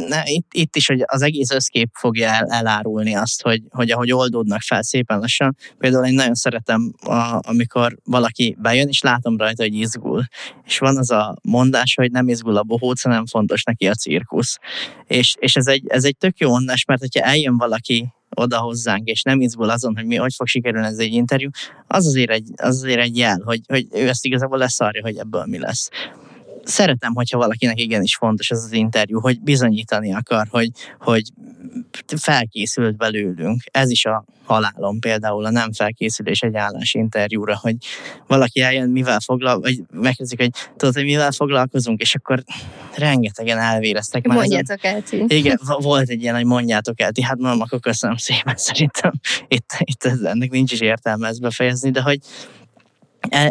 [0.08, 4.12] ne, itt, itt is hogy az egész összkép fogja el, elárulni azt, hogy, hogy ahogy
[4.12, 5.56] oldódnak fel szépen lassan.
[5.78, 10.24] Például én nagyon szeretem, a, amikor valaki bejön, és látom rajta, hogy izgul.
[10.64, 14.58] És van az a mondás, hogy nem izgul a bohóc, hanem fontos neki a cirkusz.
[15.06, 19.08] És, és ez, egy, ez egy tök jó mondás, mert hogyha eljön valaki oda hozzánk,
[19.08, 21.48] és nem izgul azon, hogy mi hogy fog sikerülni ez egy interjú,
[21.86, 25.44] az azért egy, az azért egy jel, hogy, hogy ő ezt igazából leszarja, hogy ebből
[25.46, 25.90] mi lesz
[26.64, 31.22] szeretem, hogyha valakinek igenis fontos ez az interjú, hogy bizonyítani akar, hogy, hogy
[32.16, 33.62] felkészült belőlünk.
[33.70, 36.56] Ez is a halálom például, a nem felkészülés egy
[36.92, 37.76] interjúra, hogy
[38.26, 42.42] valaki eljön, mivel foglal, vagy megkezdik, hogy tudod, hogy mivel foglalkozunk, és akkor
[42.94, 44.26] rengetegen elvéreztek.
[44.26, 45.24] Már mondjátok el ti.
[45.26, 49.12] Igen, volt egy ilyen, hogy mondjátok el ti, hát mondom, akkor köszönöm szépen, szerintem
[49.48, 52.18] itt, itt ennek nincs is értelme ezt befejezni, de hogy,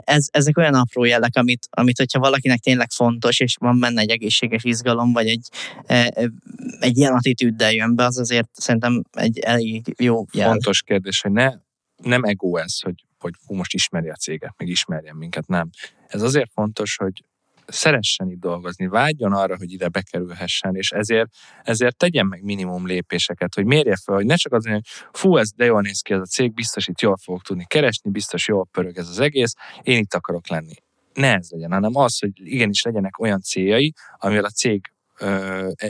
[0.03, 4.09] ez, ezek olyan apró jelek, amit, amit hogyha valakinek tényleg fontos, és van benne egy
[4.09, 5.47] egészséges izgalom, vagy egy,
[5.85, 6.31] e, e,
[6.79, 10.49] egy ilyen attitűddel jön be, az azért szerintem egy elég jó jel.
[10.49, 11.51] Fontos kérdés, hogy ne,
[11.95, 15.69] nem ego ez, hogy, hogy hú, most ismeri a céget, meg ismerjen minket, nem.
[16.07, 17.23] Ez azért fontos, hogy
[17.71, 21.29] szeressen itt dolgozni, vágyjon arra, hogy ide bekerülhessen, és ezért,
[21.63, 25.51] ezért tegyen meg minimum lépéseket, hogy mérje fel, hogy ne csak az, hogy fú, ez
[25.51, 28.67] de jól néz ki ez a cég, biztos itt jól fogok tudni keresni, biztos jól
[28.71, 30.73] pörög ez az egész, én itt akarok lenni.
[31.13, 34.91] Ne ez legyen, hanem az, hogy igenis legyenek olyan céljai, amivel a cég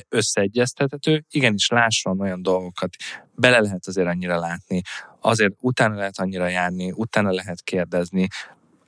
[0.09, 2.95] összeegyeztethető, igenis lásson olyan dolgokat,
[3.35, 4.81] bele lehet azért annyira látni,
[5.19, 8.27] azért utána lehet annyira járni, utána lehet kérdezni,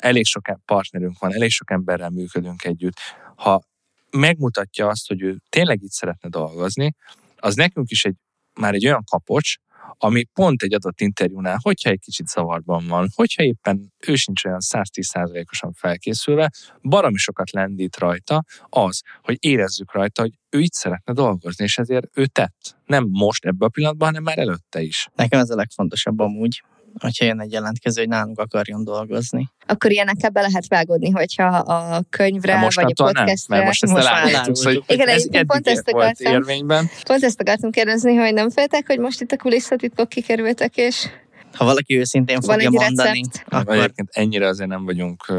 [0.01, 2.95] elég sok partnerünk van, elég sok emberrel működünk együtt.
[3.35, 3.61] Ha
[4.09, 6.93] megmutatja azt, hogy ő tényleg itt szeretne dolgozni,
[7.35, 8.15] az nekünk is egy,
[8.53, 9.55] már egy olyan kapocs,
[9.97, 14.59] ami pont egy adott interjúnál, hogyha egy kicsit zavarban van, hogyha éppen ő sincs olyan
[14.67, 21.63] 110%-osan felkészülve, baromi sokat lendít rajta az, hogy érezzük rajta, hogy ő itt szeretne dolgozni,
[21.63, 22.77] és ezért ő tett.
[22.85, 25.07] Nem most ebben a pillanatban, hanem már előtte is.
[25.15, 26.61] Nekem ez a legfontosabb amúgy,
[26.99, 29.49] hogyha jön egy jelentkező, hogy nálunk akarjon dolgozni.
[29.65, 33.55] Akkor ilyenekkel be lehet vágódni, hogyha a könyvre most vagy a podcastre...
[33.55, 36.89] Nem, mert most ezt most elárultuk, hogy Igen, ez pont ezt akartam, érvényben.
[37.03, 41.07] Pont ezt akartam kérdezni, hogy nem féltek, hogy most itt a kulisszatitkok kikerültek, és
[41.53, 43.75] ha valaki őszintén fogja Van mondani, akkor...
[43.75, 45.37] Egyébként ennyire azért nem vagyunk uh,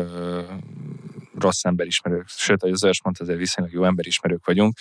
[1.38, 4.76] rossz emberismerők, sőt, ahogy az Örs mondta, azért viszonylag jó emberismerők vagyunk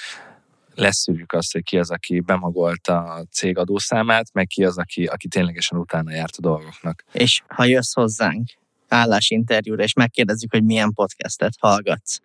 [0.76, 5.28] leszűrjük azt, hogy ki az, aki bemagolta a cég adószámát, meg ki az, aki, aki
[5.28, 7.04] ténylegesen utána járt a dolgoknak.
[7.12, 8.50] És ha jössz hozzánk
[8.88, 12.20] állásinterjúra, és megkérdezzük, hogy milyen podcastet hallgatsz,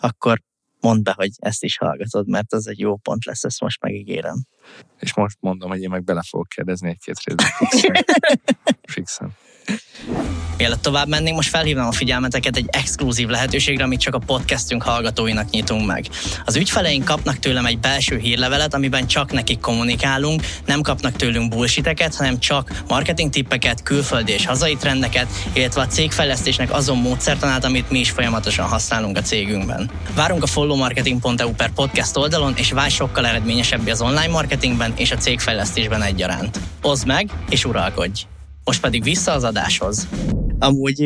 [0.00, 0.42] akkor
[0.80, 4.44] mondd be, hogy ezt is hallgatod, mert az egy jó pont lesz, ezt most megígérem.
[4.98, 8.04] És most mondom, hogy én meg bele fogok kérdezni egy-két részben fixen.
[8.94, 9.36] fixen.
[10.62, 15.50] Mielőtt tovább mennénk, most felhívnám a figyelmeteket egy exkluzív lehetőségre, amit csak a podcastünk hallgatóinak
[15.50, 16.06] nyitunk meg.
[16.44, 22.14] Az ügyfeleink kapnak tőlem egy belső hírlevelet, amiben csak nekik kommunikálunk, nem kapnak tőlünk bullshiteket,
[22.14, 27.98] hanem csak marketing tippeket, külföldi és hazai trendeket, illetve a cégfejlesztésnek azon módszertanát, amit mi
[27.98, 29.90] is folyamatosan használunk a cégünkben.
[30.14, 35.16] Várunk a followmarketing.eu per podcast oldalon, és válj sokkal eredményesebb az online marketingben és a
[35.16, 36.60] cégfejlesztésben egyaránt.
[36.82, 38.31] Oszd meg, és uralkodj!
[38.64, 40.08] Most pedig vissza az adáshoz.
[40.58, 40.96] Amúgy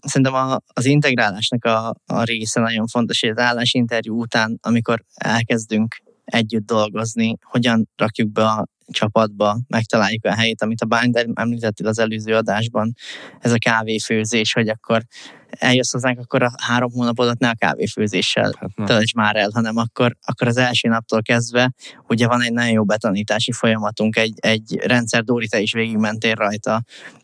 [0.00, 5.96] szerintem a, az integrálásnak a, a része nagyon fontos, hogy az állásinterjú után, amikor elkezdünk
[6.24, 11.98] együtt dolgozni, hogyan rakjuk be a csapatba, megtaláljuk a helyét, amit a Binder említettél az
[11.98, 12.94] előző adásban,
[13.40, 15.02] ez a kávéfőzés, hogy akkor
[15.50, 20.16] eljössz hozzánk, akkor a három hónapodat ne a kávéfőzéssel hát tölts már el, hanem akkor,
[20.26, 21.72] akkor az első naptól kezdve
[22.08, 26.82] ugye van egy nagyon jó betanítási folyamatunk, egy, egy rendszer, Dóri, te is végigmentél rajta,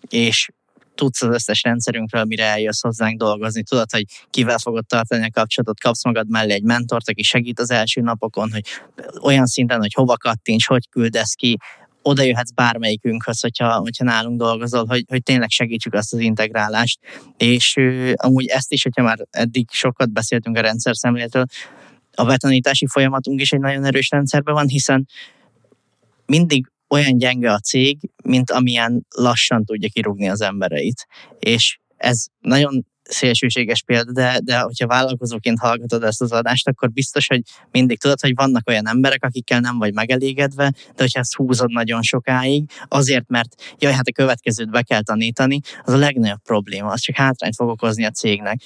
[0.08, 0.48] és
[0.94, 5.80] tudsz az összes rendszerünkről, mire eljössz hozzánk dolgozni, tudod, hogy kivel fogod tartani a kapcsolatot,
[5.80, 8.64] kapsz magad mellé egy mentort, aki segít az első napokon, hogy
[9.22, 11.56] olyan szinten, hogy hova kattints, hogy küldesz ki,
[12.02, 16.98] oda jöhetsz bármelyikünkhöz, hogyha, hogyha nálunk dolgozol, hogy, hogy tényleg segítsük azt az integrálást.
[17.36, 21.44] És ö, amúgy ezt is, hogyha már eddig sokat beszéltünk a rendszer szemléletről,
[22.14, 25.08] a betanítási folyamatunk is egy nagyon erős rendszerben van, hiszen
[26.26, 31.06] mindig olyan gyenge a cég, mint amilyen lassan tudja kirúgni az embereit.
[31.38, 37.26] És ez nagyon szélsőséges példa, de, de hogyha vállalkozóként hallgatod ezt az adást, akkor biztos,
[37.26, 41.70] hogy mindig tudod, hogy vannak olyan emberek, akikkel nem vagy megelégedve, de hogyha ezt húzod
[41.70, 46.90] nagyon sokáig, azért, mert jaj, hát a következőt be kell tanítani, az a legnagyobb probléma,
[46.90, 48.60] az csak hátrányt fog okozni a cégnek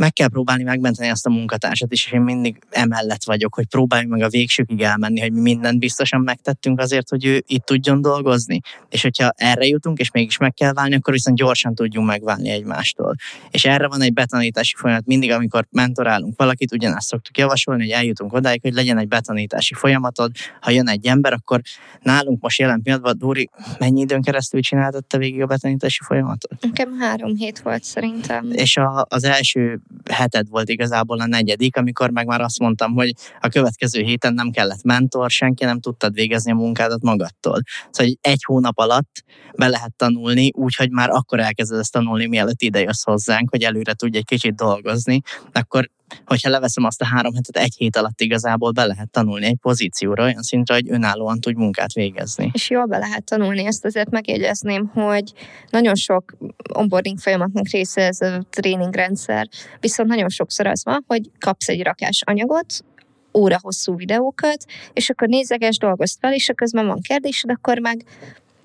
[0.00, 4.12] meg kell próbálni megmenteni ezt a munkatársat is, és én mindig emellett vagyok, hogy próbáljunk
[4.12, 8.60] meg a végsőkig elmenni, hogy mi mindent biztosan megtettünk azért, hogy ő itt tudjon dolgozni.
[8.88, 13.14] És hogyha erre jutunk, és mégis meg kell válni, akkor viszont gyorsan tudjunk megválni egymástól.
[13.50, 15.06] És erre van egy betanítási folyamat.
[15.06, 20.30] Mindig, amikor mentorálunk valakit, ugyanezt szoktuk javasolni, hogy eljutunk odáig, hogy legyen egy betanítási folyamatod.
[20.60, 21.60] Ha jön egy ember, akkor
[22.02, 26.60] nálunk most jelen pillanatban, Dóri, mennyi időn keresztül csináltatta végig a betanítási folyamatot?
[26.60, 28.50] Nekem három hét volt szerintem.
[28.52, 29.80] És a, az első
[30.10, 34.50] heted volt igazából a negyedik, amikor meg már azt mondtam, hogy a következő héten nem
[34.50, 37.60] kellett mentor, senki nem tudtad végezni a munkádat magadtól.
[37.90, 39.24] Szóval egy hónap alatt
[39.56, 43.94] be lehet tanulni, úgyhogy már akkor elkezded ezt tanulni, mielőtt ide jössz hozzánk, hogy előre
[43.94, 45.20] tudj egy kicsit dolgozni,
[45.52, 45.90] akkor
[46.26, 50.22] hogyha leveszem azt a három hetet, egy hét alatt igazából be lehet tanulni egy pozícióra,
[50.22, 52.50] olyan szintre, hogy önállóan tudj munkát végezni.
[52.52, 55.32] És jól be lehet tanulni, ezt azért megjegyezném, hogy
[55.70, 56.36] nagyon sok
[56.74, 59.48] onboarding folyamatnak része ez a tréningrendszer,
[59.80, 62.84] viszont nagyon sokszor az van, hogy kapsz egy rakás anyagot,
[63.32, 68.04] óra hosszú videókat, és akkor nézeges, dolgozd fel, és közben van kérdésed, akkor meg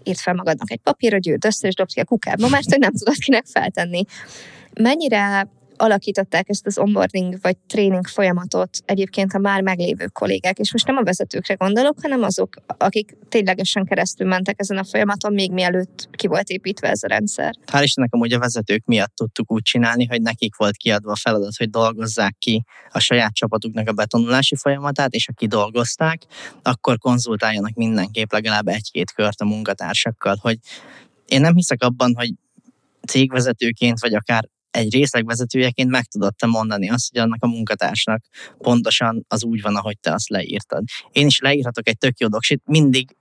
[0.04, 2.92] írt fel magadnak egy papírra, gyűjt össze, és dobd ki a kukába, mert hogy nem
[2.92, 4.04] tudod kinek feltenni.
[4.74, 5.48] Mennyire
[5.78, 10.98] alakították ezt az onboarding vagy tréning folyamatot egyébként a már meglévő kollégák, és most nem
[10.98, 16.28] a vezetőkre gondolok, hanem azok, akik ténylegesen keresztül mentek ezen a folyamaton, még mielőtt ki
[16.28, 17.54] volt építve ez a rendszer.
[17.72, 21.56] Hál' Istennek amúgy a vezetők miatt tudtuk úgy csinálni, hogy nekik volt kiadva a feladat,
[21.58, 26.22] hogy dolgozzák ki a saját csapatuknak a betanulási folyamatát, és aki dolgozták,
[26.62, 30.58] akkor konzultáljanak mindenképp legalább egy-két kört a munkatársakkal, hogy
[31.28, 32.34] én nem hiszek abban, hogy
[33.08, 38.24] cégvezetőként, vagy akár egy részlegvezetőjeként meg tudod te mondani azt, hogy annak a munkatársnak
[38.58, 40.84] pontosan az úgy van, ahogy te azt leírtad.
[41.12, 43.16] Én is leírhatok egy tök jó doksit, mindig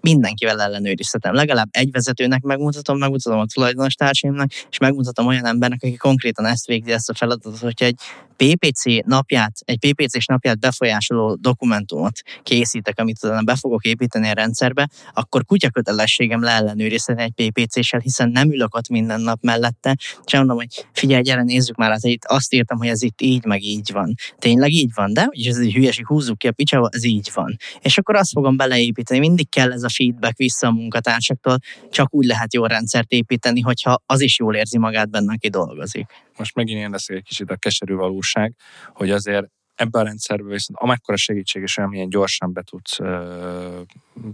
[0.00, 1.34] mindenkivel ellenőrizhetem.
[1.34, 6.66] Legalább egy vezetőnek megmutatom, megmutatom a tulajdonos társaimnak, és megmutatom olyan embernek, aki konkrétan ezt
[6.66, 8.00] végzi, ezt a feladatot, hogyha egy
[8.36, 14.88] PPC napját, egy PPC-s napját befolyásoló dokumentumot készítek, amit utána be fogok építeni a rendszerbe,
[15.12, 20.86] akkor kutyakötelességem leellenőrizni egy PPC-sel, hiszen nem ülök ott minden nap mellette, és mondom, hogy
[20.92, 24.14] figyelj, gyere, nézzük már, hát itt azt írtam, hogy ez itt így, meg így van.
[24.38, 27.56] Tényleg így van, de és ez egy hülyeség, húzzuk ki a picsába, ez így van.
[27.80, 31.58] És akkor azt fogom beleépíteni, mindig kell ez a feedback vissza a munkatársaktól,
[31.90, 36.06] csak úgy lehet jó rendszert építeni, hogyha az is jól érzi magát benne, aki dolgozik.
[36.36, 38.54] Most megint én leszek egy kicsit a keserű valóság,
[38.92, 43.80] hogy azért ebben a rendszerben viszont amekkora segítség és olyan gyorsan be tudsz ö,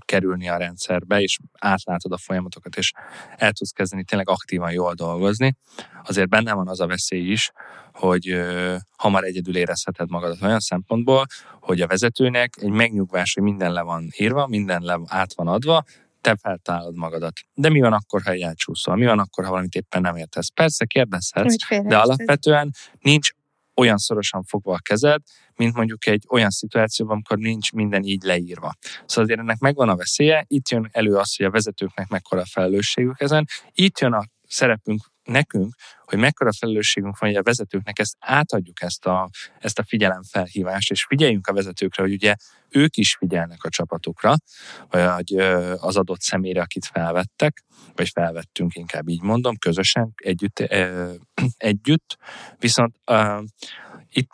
[0.05, 2.93] kerülni a rendszerbe, és átlátod a folyamatokat, és
[3.37, 5.57] el tudsz kezdeni tényleg aktívan jól dolgozni,
[6.05, 7.51] azért benne van az a veszély is,
[7.93, 11.27] hogy ö, hamar egyedül érezheted magadat olyan szempontból,
[11.61, 15.85] hogy a vezetőnek egy megnyugvás, hogy minden le van írva, minden le át van adva,
[16.21, 17.33] te feltálod magadat.
[17.55, 18.97] De mi van akkor, ha elcsúszol?
[18.97, 20.49] Mi van akkor, ha valamit éppen nem értesz?
[20.49, 23.31] Persze kérdezhetsz, de alapvetően nincs
[23.75, 25.23] olyan szorosan fogva a kezed,
[25.57, 28.75] mint mondjuk egy olyan szituációban, amikor nincs minden így leírva.
[29.07, 32.47] Szóval azért ennek megvan a veszélye, itt jön elő az, hogy a vezetőknek mekkora a
[32.47, 35.74] felelősségük ezen, itt jön a szerepünk nekünk,
[36.05, 41.05] hogy mekkora felelősségünk van, hogy a vezetőknek ezt átadjuk ezt a, ezt a figyelemfelhívást, és
[41.05, 42.35] figyeljünk a vezetőkre, hogy ugye
[42.68, 44.35] ők is figyelnek a csapatukra,
[44.91, 45.35] vagy
[45.76, 47.64] az adott személyre, akit felvettek,
[47.95, 50.59] vagy felvettünk, inkább így mondom, közösen, együtt,
[51.57, 52.16] együtt.
[52.59, 52.95] viszont
[54.13, 54.31] itt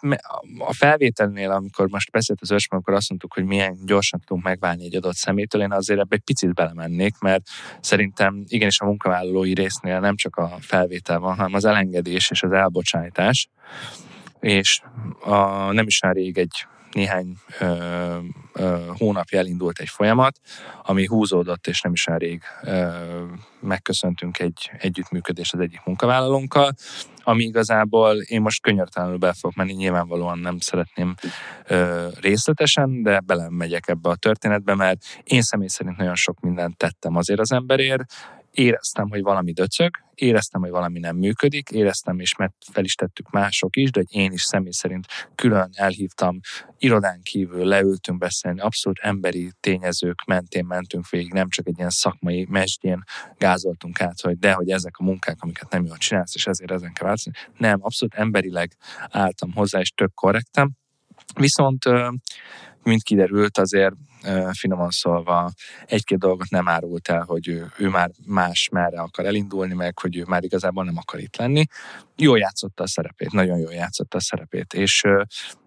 [0.59, 4.85] a felvételnél, amikor most beszélt az ősm, akkor azt mondtuk, hogy milyen gyorsan tudunk megválni
[4.85, 7.43] egy adott szemétől, én azért ebbe egy picit belemennék, mert
[7.81, 12.53] szerintem igenis a munkavállalói résznél nem csak a felvétel van, hanem az elengedés és az
[12.53, 13.49] elbocsátás,
[14.41, 14.81] és
[15.21, 18.19] a, nem is már rég egy néhány ö,
[18.53, 20.41] ö, hónapja elindult egy folyamat,
[20.83, 22.89] ami húzódott, és nem is olyan rég ö,
[23.61, 26.73] megköszöntünk egy együttműködést az egyik munkavállalónkkal,
[27.25, 31.15] ami igazából én most könyörtelenül be fogok menni, nyilvánvalóan nem szeretném
[31.67, 37.17] ö, részletesen, de belemegyek ebbe a történetbe, mert én személy szerint nagyon sok mindent tettem
[37.17, 38.05] azért az emberért,
[38.55, 43.31] éreztem, hogy valami döcög, éreztem, hogy valami nem működik, éreztem, és mert fel is tettük
[43.31, 46.41] mások is, de én is személy szerint külön elhívtam,
[46.79, 52.47] irodán kívül leültünk beszélni, abszolút emberi tényezők mentén mentünk végig, nem csak egy ilyen szakmai
[52.49, 53.03] mesdjén
[53.39, 56.93] gázoltunk át, hogy de, hogy ezek a munkák, amiket nem jól csinálsz, és ezért ezen
[56.93, 57.33] kell változni.
[57.59, 58.77] Nem, abszolút emberileg
[59.09, 60.71] álltam hozzá, és tök korrektem.
[61.35, 61.85] Viszont
[62.83, 63.95] mint kiderült, azért
[64.53, 65.51] finoman szólva
[65.87, 70.17] egy-két dolgot nem árult el, hogy ő, ő már más merre akar elindulni, meg hogy
[70.17, 71.65] ő már igazából nem akar itt lenni.
[72.17, 75.03] Jól játszotta a szerepét, nagyon jól játszotta a szerepét, és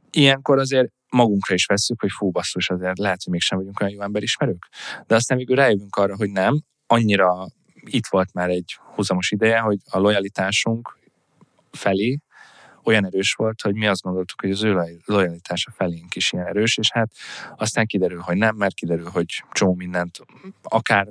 [0.10, 4.02] ilyenkor azért magunkra is veszük, hogy fú, basszus, azért lehet, hogy mégsem vagyunk olyan jó
[4.02, 4.68] emberismerők.
[5.08, 7.48] De aztán végül rájövünk arra, hogy nem, annyira
[7.86, 10.98] itt volt már egy húzamos ideje, hogy a lojalitásunk
[11.72, 12.20] felé
[12.88, 16.78] olyan erős volt, hogy mi azt gondoltuk, hogy az ő lojalitása felénk is ilyen erős,
[16.78, 17.12] és hát
[17.58, 20.20] aztán kiderül, hogy nem, mert kiderül, hogy csomó mindent,
[20.62, 21.08] akár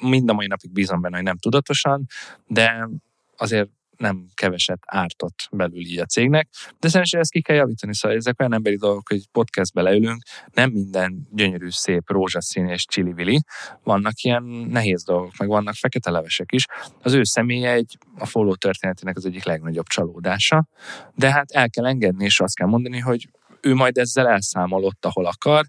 [0.00, 2.06] mind a mai napig bízom benne, hogy nem tudatosan,
[2.46, 2.88] de
[3.36, 3.68] azért
[4.04, 6.48] nem keveset ártott belül így a cégnek,
[6.80, 10.70] de szerintem ezt ki kell javítani, szóval ezek olyan emberi dolgok, hogy podcastbe leülünk, nem
[10.70, 13.40] minden gyönyörű, szép, rózsaszín és csili
[13.82, 16.64] vannak ilyen nehéz dolgok, meg vannak fekete levesek is.
[17.02, 20.66] Az ő személye egy a follow történetének az egyik legnagyobb csalódása,
[21.14, 23.28] de hát el kell engedni, és azt kell mondani, hogy
[23.60, 25.64] ő majd ezzel elszámol ott, ahol akar.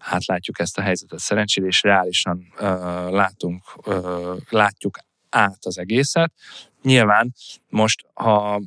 [0.00, 2.60] Átlátjuk ezt a helyzetet szerencsére, és reálisan uh,
[3.10, 3.94] látunk, uh,
[4.48, 4.98] látjuk
[5.30, 6.32] át az egészet.
[6.82, 7.34] Nyilván
[7.68, 8.60] most, ha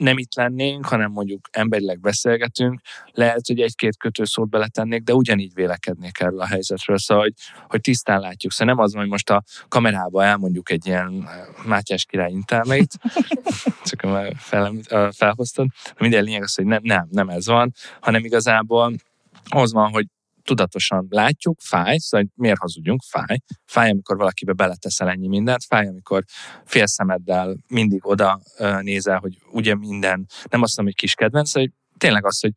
[0.00, 2.80] nem itt lennénk, hanem mondjuk emberileg beszélgetünk,
[3.12, 7.34] lehet, hogy egy-két kötőszót beletennék, de ugyanígy vélekednék erről a helyzetről, szóval, hogy,
[7.68, 8.52] hogy tisztán látjuk.
[8.52, 12.92] Szóval nem az, hogy most a kamerába elmondjuk egy ilyen eh, Mátyás király intelmeit,
[13.88, 14.00] csak
[14.36, 14.74] fel,
[15.12, 15.66] felhoztad,
[15.98, 18.94] minden lényeg az, hogy nem, nem, nem ez van, hanem igazából
[19.48, 20.06] az van, hogy
[20.50, 23.38] tudatosan látjuk, fáj, szóval miért hazudjunk, fáj.
[23.64, 26.24] Fáj, amikor valakibe beleteszel ennyi mindent, fáj, amikor
[26.64, 28.40] félszemeddel mindig oda
[28.80, 32.52] nézel, hogy ugye minden, nem azt mondom, hogy kis kedvenc, hogy tényleg az, hogy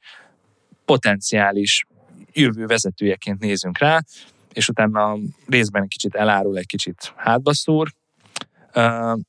[0.86, 1.86] potenciális
[2.32, 4.00] jövő vezetőjeként nézünk rá,
[4.54, 5.18] és utána
[5.48, 7.94] részben egy kicsit elárul, egy kicsit hátba szúr,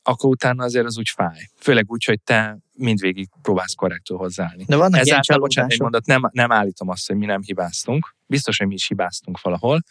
[0.03, 1.49] akkor utána azért az úgy fáj.
[1.55, 4.63] Főleg úgy, hogy te mindvégig próbálsz korrektül hozzáállni.
[4.67, 8.14] De vannak Ezáltal, bocsánat, egy mondat, nem, nem állítom azt, hogy mi nem hibáztunk.
[8.27, 9.81] Biztos, hogy mi is hibáztunk valahol,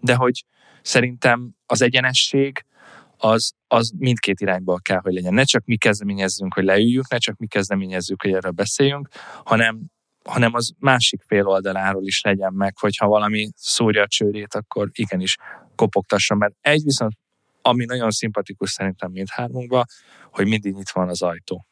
[0.00, 0.44] de hogy
[0.82, 2.64] szerintem az egyenesség
[3.16, 5.34] az, az mindkét irányból kell, hogy legyen.
[5.34, 9.08] Ne csak mi kezdeményezzünk, hogy leüljünk, ne csak mi kezdeményezzük, hogy erről beszéljünk,
[9.44, 9.92] hanem
[10.24, 15.36] hanem az másik fél oldaláról is legyen meg, hogyha valami szúrja a csőrét, akkor igenis
[15.74, 17.12] kopogtasson, mert egy viszont
[17.66, 19.84] ami nagyon szimpatikus szerintem mindhármunkban,
[20.30, 21.66] hogy mindig nyitva van az ajtó.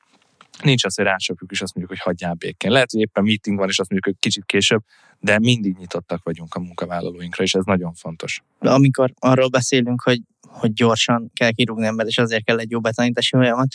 [0.63, 2.71] Nincs az, hogy rácsapjuk, és azt mondjuk, hogy hagyjál békén.
[2.71, 4.83] Lehet, hogy éppen meeting van, és azt mondjuk, hogy kicsit később,
[5.21, 8.43] de mindig nyitottak vagyunk a munkavállalóinkra, és ez nagyon fontos.
[8.59, 13.37] Amikor arról beszélünk, hogy, hogy gyorsan kell kirúgni ember, és azért kell egy jó betanítási
[13.37, 13.69] folyamat,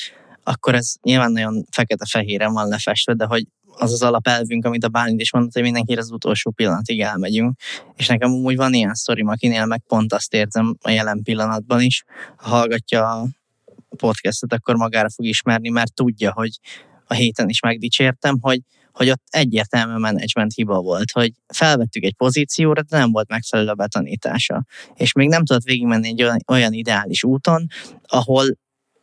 [0.43, 3.47] akkor ez nyilván nagyon fekete-fehéren van lefestve, de hogy
[3.77, 7.59] az az alapelvünk, amit a Bálint is mondott, hogy mindenki az utolsó pillanatig elmegyünk.
[7.95, 12.03] És nekem úgy van ilyen sztorim, akinél meg pont azt érzem a jelen pillanatban is,
[12.35, 13.27] ha hallgatja
[13.97, 16.59] podcastet, akkor magára fog ismerni, mert tudja, hogy
[17.07, 22.81] a héten is megdicsértem, hogy, hogy ott egyértelmű menedzsment hiba volt, hogy felvettük egy pozícióra,
[22.81, 24.65] de nem volt megfelelő a betanítása.
[24.93, 27.67] És még nem tudott végigmenni egy olyan, ideális úton,
[28.07, 28.45] ahol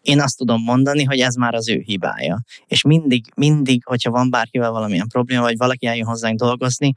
[0.01, 2.43] én azt tudom mondani, hogy ez már az ő hibája.
[2.67, 6.93] És mindig, mindig, hogyha van bárkivel valamilyen probléma, vagy valaki eljön hozzánk dolgozni,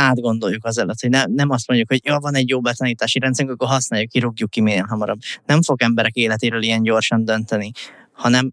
[0.00, 3.54] átgondoljuk az előtt, hogy ne, nem azt mondjuk, hogy ja, van egy jó betanítási rendszerünk,
[3.54, 5.18] akkor használjuk, kirúgjuk ki minél hamarabb.
[5.46, 7.70] Nem fog emberek életéről ilyen gyorsan dönteni,
[8.12, 8.52] hanem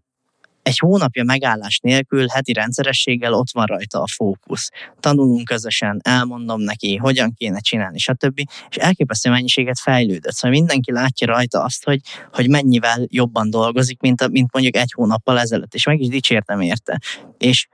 [0.68, 4.70] egy hónapja megállás nélkül, heti rendszerességgel ott van rajta a fókusz.
[5.00, 8.40] Tanulunk közösen, elmondom neki, hogyan kéne csinálni, stb.
[8.68, 10.32] És elképesztő mennyiséget fejlődött.
[10.32, 12.00] Szóval mindenki látja rajta azt, hogy,
[12.32, 16.60] hogy mennyivel jobban dolgozik, mint, a, mint mondjuk egy hónappal ezelőtt, és meg is dicsértem
[16.60, 17.00] érte.
[17.38, 17.68] És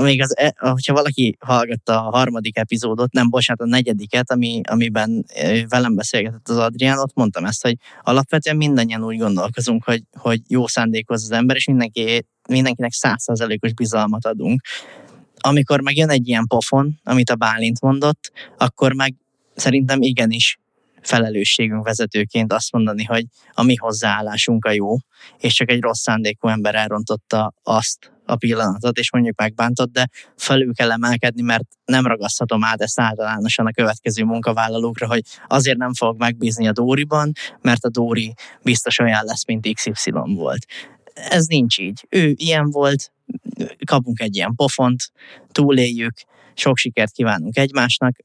[0.00, 5.24] még az, e, hogyha valaki hallgatta a harmadik epizódot, nem bocsánat, a negyediket, ami, amiben
[5.68, 10.66] velem beszélgetett az Adrián, ott mondtam ezt, hogy alapvetően mindannyian úgy gondolkozunk, hogy, hogy jó
[10.66, 14.60] szándékoz az ember, és mindenki, mindenkinek százszerzelékos bizalmat adunk.
[15.36, 19.14] Amikor megjön egy ilyen pofon, amit a Bálint mondott, akkor meg
[19.54, 20.58] szerintem igenis
[21.02, 24.96] felelősségünk vezetőként azt mondani, hogy a mi hozzáállásunk a jó,
[25.38, 30.74] és csak egy rossz szándékú ember elrontotta azt a pillanatot, és mondjuk megbántott, de felül
[30.74, 36.18] kell emelkedni, mert nem ragaszthatom át ezt általánosan a következő munkavállalókra, hogy azért nem fogok
[36.18, 40.66] megbízni a Dóriban, mert a Dóri biztos olyan lesz, mint XY volt.
[41.14, 42.06] Ez nincs így.
[42.08, 43.12] Ő ilyen volt,
[43.84, 45.00] kapunk egy ilyen pofont,
[45.52, 46.14] túléljük,
[46.58, 48.16] sok sikert kívánunk egymásnak.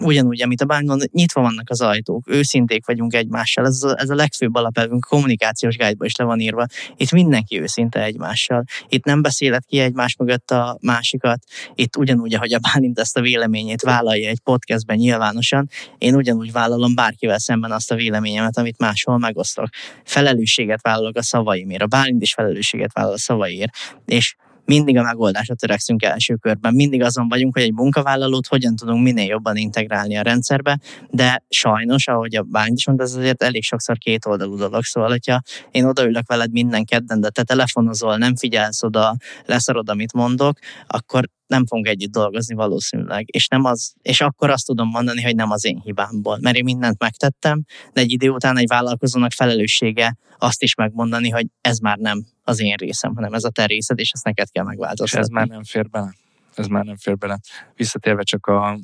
[0.00, 3.66] Ugyanúgy, amit a bánk mond, nyitva vannak az ajtók, őszinték vagyunk egymással.
[3.66, 6.66] Ez a, ez a legfőbb alapelvünk, kommunikációs guide is le van írva.
[6.96, 8.64] Itt mindenki őszinte egymással.
[8.88, 11.38] Itt nem beszélet ki egymás mögött a másikat.
[11.74, 15.68] Itt ugyanúgy, ahogy a Bálint ezt a véleményét vállalja egy podcastben nyilvánosan,
[15.98, 19.68] én ugyanúgy vállalom bárkivel szemben azt a véleményemet, amit máshol megosztok.
[20.04, 21.82] Felelősséget vállalok a szavaimért.
[21.82, 23.70] A Bálint is felelősséget vállal a szavaiért.
[24.04, 26.74] És mindig a megoldásra törekszünk első körben.
[26.74, 30.78] Mindig azon vagyunk, hogy egy munkavállalót hogyan tudunk minél jobban integrálni a rendszerbe,
[31.10, 34.82] de sajnos, ahogy a Bányt is mondta, ez azért elég sokszor két oldalú dolog.
[34.82, 40.12] Szóval, hogyha én odaülök veled minden kedden, de te telefonozol, nem figyelsz oda, leszarod, amit
[40.12, 43.24] mondok, akkor nem fogunk együtt dolgozni valószínűleg.
[43.26, 46.64] És, nem az, és akkor azt tudom mondani, hogy nem az én hibámból, mert én
[46.64, 51.98] mindent megtettem, de egy idő után egy vállalkozónak felelőssége azt is megmondani, hogy ez már
[51.98, 55.18] nem az én részem, hanem ez a te részed, és ezt neked kell megváltoztatni.
[55.18, 56.14] És ez már nem fér bele.
[56.54, 57.38] Ez már nem fér bele.
[57.74, 58.78] Visszatérve csak a a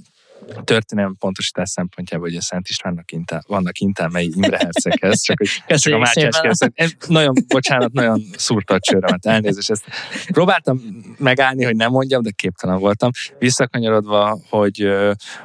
[0.65, 5.99] történelmi pontosítás szempontjából, a Szent Istvánnak intá, vannak intelmei Imre Herceghez, csak, hogy csak a
[5.99, 7.07] Mátyás kérdezett.
[7.09, 9.71] Nagyon, bocsánat, nagyon szúrta a csőremet, elnézést.
[9.71, 9.85] Ezt
[10.33, 10.81] próbáltam
[11.19, 13.11] megállni, hogy nem mondjam, de képtelen voltam.
[13.39, 14.89] Visszakanyarodva, hogy,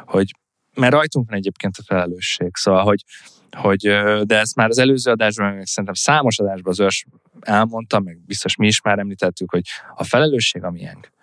[0.05, 0.31] hogy
[0.73, 3.03] mert rajtunk van egyébként a felelősség, szóval, hogy,
[3.51, 3.81] hogy
[4.23, 7.05] de ezt már az előző adásban, meg szerintem számos adásban az ős
[7.39, 9.61] elmondta, meg biztos mi is már említettük, hogy
[9.95, 11.13] a felelősség a miénk.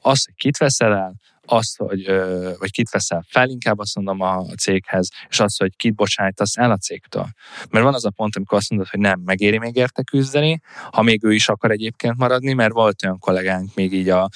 [0.00, 1.14] Az, hogy kit veszel el,
[1.50, 2.10] azt, hogy,
[2.58, 6.70] hogy kit veszel fel, inkább azt mondom a céghez, és azt, hogy kit bocsájtasz el
[6.70, 7.26] a cégtől.
[7.70, 11.02] Mert van az a pont, amikor azt mondod, hogy nem, megéri még érte küzdeni, ha
[11.02, 14.28] még ő is akar egyébként maradni, mert volt olyan kollégánk még így a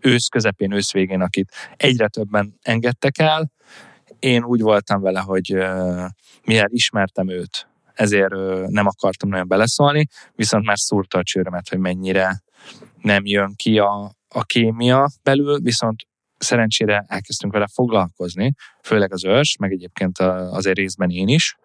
[0.00, 3.52] ősz közepén, ősz végén, akit egyre többen engedtek el.
[4.18, 5.48] Én úgy voltam vele, hogy
[6.44, 8.34] mivel ismertem őt, ezért
[8.66, 12.42] nem akartam nagyon beleszólni, viszont már szúrta a csőrömet, hogy mennyire
[13.00, 16.08] nem jön ki a, a kémia belül, viszont
[16.42, 21.56] szerencsére elkezdtünk vele foglalkozni, főleg az őrs, meg egyébként azért részben én is.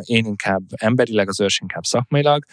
[0.00, 2.44] Én inkább emberileg, az őrs inkább szakmailag,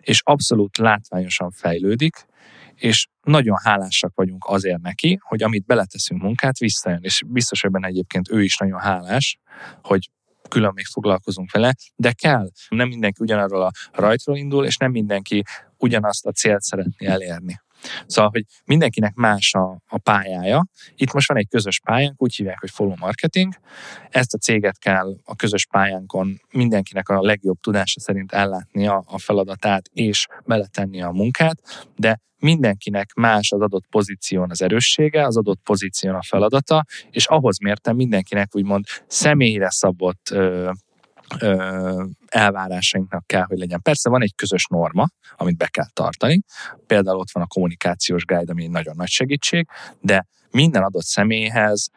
[0.00, 2.28] és abszolút látványosan fejlődik,
[2.74, 7.86] és nagyon hálásak vagyunk azért neki, hogy amit beleteszünk munkát, visszajön, és biztos, hogy benne
[7.86, 9.38] egyébként ő is nagyon hálás,
[9.82, 10.10] hogy
[10.48, 12.48] külön még foglalkozunk vele, de kell.
[12.68, 15.42] Nem mindenki ugyanarról a rajtról indul, és nem mindenki
[15.76, 17.60] ugyanazt a célt szeretné elérni.
[18.06, 20.66] Szóval, hogy mindenkinek más a, a pályája.
[20.94, 23.54] Itt most van egy közös pályánk, úgy hívják, hogy follow marketing.
[24.08, 29.18] Ezt a céget kell a közös pályánkon mindenkinek a legjobb tudása szerint ellátni a, a
[29.18, 35.60] feladatát és beletenni a munkát, de mindenkinek más az adott pozíción az erőssége, az adott
[35.64, 40.70] pozíción a feladata, és ahhoz mértem mindenkinek úgymond személyre szabott ö,
[42.26, 43.82] elvárásainknak kell, hogy legyen.
[43.82, 45.06] Persze van egy közös norma,
[45.36, 46.40] amit be kell tartani,
[46.86, 49.68] például ott van a kommunikációs guide, ami nagyon nagy segítség,
[50.00, 51.88] de minden adott személyhez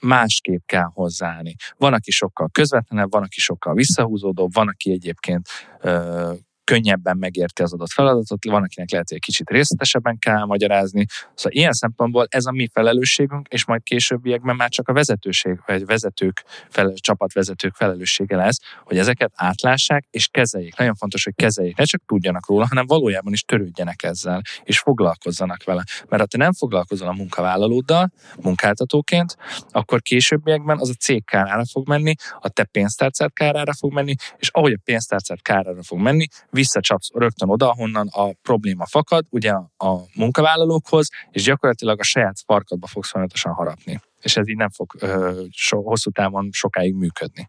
[0.00, 1.54] másképp kell hozzáállni.
[1.76, 5.48] Van, aki sokkal közvetlenebb, van, aki sokkal visszahúzódóbb, van, aki egyébként
[5.80, 6.32] ö,
[6.64, 11.06] könnyebben megérti az adott feladatot, van, akinek lehet, hogy egy kicsit részletesebben kell magyarázni.
[11.34, 15.86] Szóval ilyen szempontból ez a mi felelősségünk, és majd későbbiekben már csak a vezetőség, vagy
[15.86, 20.76] vezetők, fel, csapatvezetők felelőssége lesz, hogy ezeket átlássák és kezeljék.
[20.76, 25.64] Nagyon fontos, hogy kezeljék, ne csak tudjanak róla, hanem valójában is törődjenek ezzel, és foglalkozzanak
[25.64, 25.84] vele.
[26.08, 29.36] Mert ha te nem foglalkozol a munkavállalóddal, munkáltatóként,
[29.70, 34.48] akkor későbbiekben az a cég kárára fog menni, a te pénztárcád kárára fog menni, és
[34.48, 40.00] ahogy a pénztárcád kárára fog menni, visszacsapsz rögtön oda, ahonnan a probléma fakad, ugye a
[40.14, 44.00] munkavállalókhoz, és gyakorlatilag a saját farkadba fogsz folyamatosan harapni.
[44.20, 47.48] És ez így nem fog ö, so, hosszú távon sokáig működni.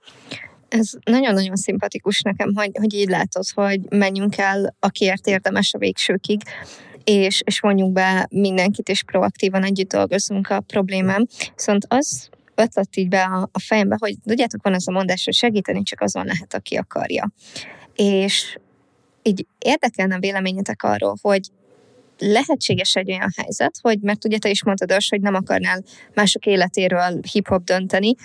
[0.67, 6.41] Ez nagyon-nagyon szimpatikus nekem, hogy, hogy így látod, hogy menjünk el, akiért érdemes a végsőkig.
[7.03, 11.25] és, és vonjunk be mindenkit, és proaktívan együtt dolgozunk a problémám.
[11.55, 15.33] Viszont az ötlet így be a, a fejembe, hogy tudjátok, van az a mondás, hogy
[15.33, 17.31] segíteni csak azon lehet, aki akarja.
[17.95, 18.57] És
[19.23, 21.41] így érdekelne a véleményetek arról, hogy
[22.19, 27.19] lehetséges egy olyan helyzet, hogy, mert ugye te is mondtad, hogy nem akarnál mások életéről
[27.31, 28.15] hip-hop dönteni,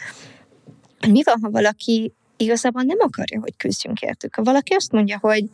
[1.08, 4.34] mi van, ha valaki igazából nem akarja, hogy küzdjünk értük?
[4.34, 5.44] Ha valaki azt mondja, hogy,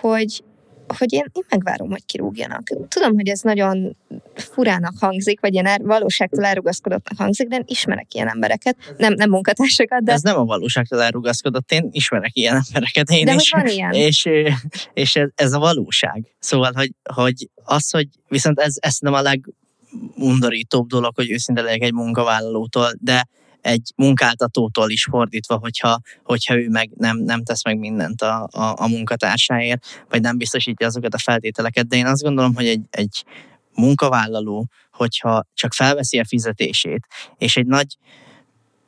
[0.00, 0.44] hogy
[0.98, 2.62] hogy én, én megvárom, hogy kirúgjanak.
[2.88, 3.96] Tudom, hogy ez nagyon
[4.34, 10.02] furának hangzik, vagy ilyen valóságtól elrugaszkodottnak hangzik, de én ismerek ilyen embereket, nem, nem munkatársakat,
[10.02, 10.12] de...
[10.12, 13.50] Ez nem a valóságtól elrugaszkodott, én ismerek ilyen embereket, én de is.
[13.50, 13.92] Hogy van ilyen.
[13.92, 14.28] És,
[14.94, 16.34] és ez, ez a valóság.
[16.38, 19.22] Szóval, hogy, hogy az, hogy viszont ez, ez nem a
[20.16, 23.26] legundorítóbb dolog, hogy őszinte legyek egy munkavállalótól, de
[23.64, 28.74] egy munkáltatótól is fordítva, hogyha, hogyha ő meg nem, nem tesz meg mindent a, a,
[28.76, 31.86] a munkatársáért, vagy nem biztosítja azokat a feltételeket.
[31.86, 33.24] De én azt gondolom, hogy egy, egy
[33.74, 37.06] munkavállaló, hogyha csak felveszi a fizetését,
[37.38, 37.96] és egy nagy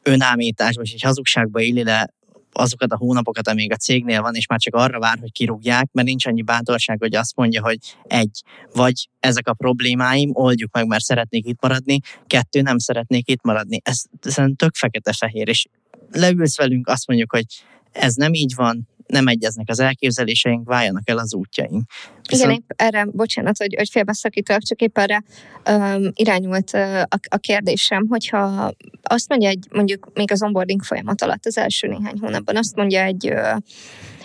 [0.03, 2.14] önámításba, vagy egy hazugságba éli le
[2.57, 6.07] azokat a hónapokat, amíg a cégnél van, és már csak arra vár, hogy kirúgják, mert
[6.07, 8.42] nincs annyi bátorság, hogy azt mondja, hogy egy,
[8.72, 13.80] vagy ezek a problémáim, oldjuk meg, mert szeretnék itt maradni, kettő, nem szeretnék itt maradni.
[13.84, 15.66] Ez szerintem tök fekete-fehér, és
[16.11, 17.44] leülsz velünk, azt mondjuk, hogy
[17.92, 21.90] ez nem így van, nem egyeznek az elképzeléseink, váljanak el az útjaink.
[22.28, 22.50] Viszont...
[22.50, 25.22] Igen, épp erre, bocsánat, hogy, hogy félbeszakítok, csak épp erre
[25.70, 31.22] um, irányult uh, a, a kérdésem, hogyha azt mondja egy, mondjuk még az onboarding folyamat
[31.22, 33.57] alatt, az első néhány hónapban azt mondja egy, uh,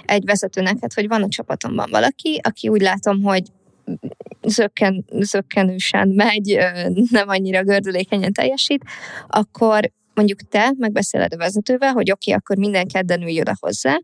[0.05, 3.43] egy vezetőnek, hát, hogy van a csapatomban valaki, aki úgy látom, hogy
[4.43, 6.57] zökken, zökkenősen megy,
[7.09, 8.83] nem annyira gördülékenyen teljesít,
[9.27, 13.99] akkor mondjuk te megbeszéled a vezetővel, hogy oké, okay, akkor minden kedden ülj oda hozzá,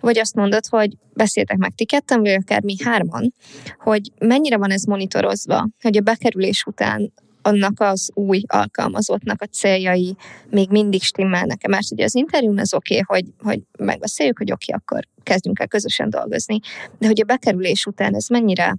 [0.00, 3.34] vagy azt mondod, hogy beszéltek meg ti ketten, vagy akár mi hárman,
[3.78, 10.16] hogy mennyire van ez monitorozva, hogy a bekerülés után annak az új alkalmazottnak a céljai
[10.50, 14.72] még mindig stimmelnek Mert ugye az interjún az oké, okay, hogy, hogy megbeszéljük, hogy oké,
[14.72, 16.58] okay, akkor kezdjünk el közösen dolgozni,
[16.98, 18.76] de hogy a bekerülés után ez mennyire,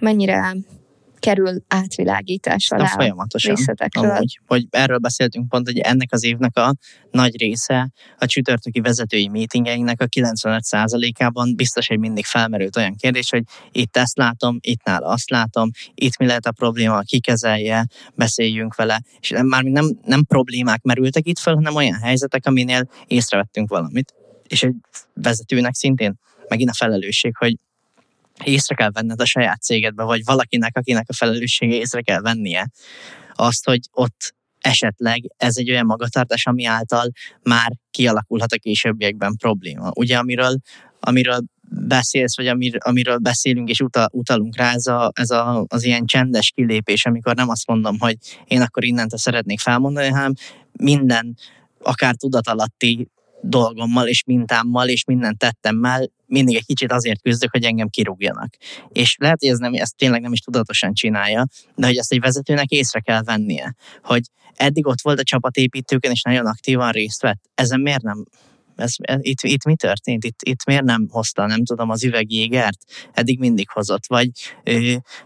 [0.00, 0.56] mennyire
[1.24, 4.10] kerül átvilágítás alá folyamatosan, részletekről.
[4.10, 6.74] Amúgy, hogy erről beszéltünk pont, hogy ennek az évnek a
[7.10, 13.42] nagy része a csütörtöki vezetői meetingeinknek a 95%-ában biztos, hogy mindig felmerült olyan kérdés, hogy
[13.72, 18.74] itt ezt látom, itt nála azt látom, itt mi lehet a probléma, ki kezelje, beszéljünk
[18.74, 24.14] vele, és már nem, nem problémák merültek itt fel, hanem olyan helyzetek, aminél észrevettünk valamit.
[24.48, 24.74] És egy
[25.14, 26.14] vezetőnek szintén
[26.48, 27.56] megint a felelősség, hogy
[28.44, 32.70] észre kell venned a saját cégedbe, vagy valakinek, akinek a felelőssége észre kell vennie
[33.34, 37.10] azt, hogy ott esetleg ez egy olyan magatartás, ami által
[37.42, 39.90] már kialakulhat a későbbiekben probléma.
[39.94, 40.56] Ugye, amiről,
[41.00, 45.84] amiről beszélsz, vagy amir, amiről beszélünk és utal, utalunk rá, ez, a, ez a, az
[45.84, 48.16] ilyen csendes kilépés, amikor nem azt mondom, hogy
[48.46, 50.32] én akkor innentől szeretnék felmondani, hanem
[50.72, 51.36] minden
[51.82, 53.08] akár tudatalatti
[53.48, 58.56] dolgommal és mintámmal és minden tettemmel mindig egy kicsit azért küzdök, hogy engem kirúgjanak.
[58.88, 62.20] És lehet, hogy ez nem, ezt tényleg nem is tudatosan csinálja, de hogy ezt egy
[62.20, 64.22] vezetőnek észre kell vennie, hogy
[64.54, 67.42] eddig ott volt a csapatépítőkön, és nagyon aktívan részt vett.
[67.54, 68.24] Ezen miért nem
[68.76, 70.24] ez, itt, itt mi történt?
[70.24, 72.78] Itt, itt miért nem hozta, nem tudom, az üvegjégert?
[73.12, 74.06] Eddig mindig hozott.
[74.06, 74.30] Vagy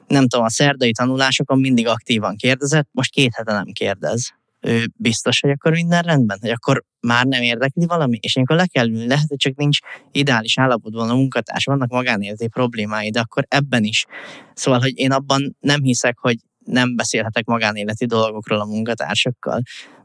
[0.06, 4.36] nem tudom, a szerdai tanulásokon mindig aktívan kérdezett, most két hete nem kérdez
[4.68, 8.66] ő biztos, hogy akkor minden rendben, hogy akkor már nem érdekli valami, és akkor le
[8.66, 9.78] kell ülni, lehet, hogy csak nincs
[10.12, 14.04] ideális állapotban a munkatárs, vannak magánéleti problémái, de akkor ebben is.
[14.54, 19.62] Szóval, hogy én abban nem hiszek, hogy nem beszélhetek magánéleti dolgokról a munkatársakkal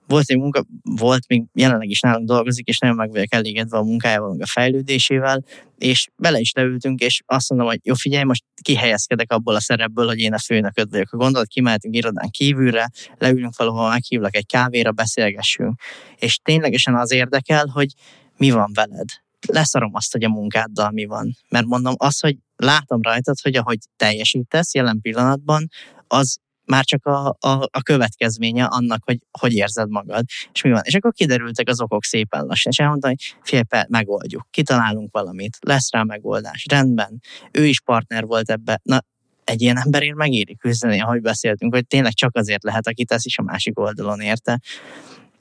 [0.08, 3.84] volt egy munka, volt, még jelenleg is nálunk dolgozik, és nagyon meg vagyok elégedve a
[3.84, 5.44] munkájával, meg a fejlődésével,
[5.78, 10.08] és bele is leültünk, és azt mondom, hogy jó, figyelj, most kihelyezkedek abból a szerepből,
[10.08, 11.12] hogy én a főnököd vagyok.
[11.12, 15.80] A gondolat, kimehetünk irodán kívülre, leülünk valahol, meghívlak egy kávéra, beszélgessünk.
[16.16, 17.94] És ténylegesen az érdekel, hogy
[18.38, 19.08] mi van veled.
[19.48, 21.38] Leszarom azt, hogy a munkáddal mi van.
[21.50, 25.68] Mert mondom, az, hogy látom rajtad, hogy ahogy teljesítesz jelen pillanatban,
[26.08, 30.82] az már csak a, a, a következménye annak, hogy hogy érzed magad, és mi van.
[30.84, 35.92] És akkor kiderültek az okok szépen lassan, és elmondta, hogy fél megoldjuk, kitalálunk valamit, lesz
[35.92, 37.22] rá megoldás, rendben.
[37.52, 38.80] Ő is partner volt ebbe.
[38.84, 39.06] Na,
[39.44, 43.38] egy ilyen emberért megéri küzdeni, ahogy beszéltünk, hogy tényleg csak azért lehet, aki tesz is
[43.38, 44.60] a másik oldalon érte.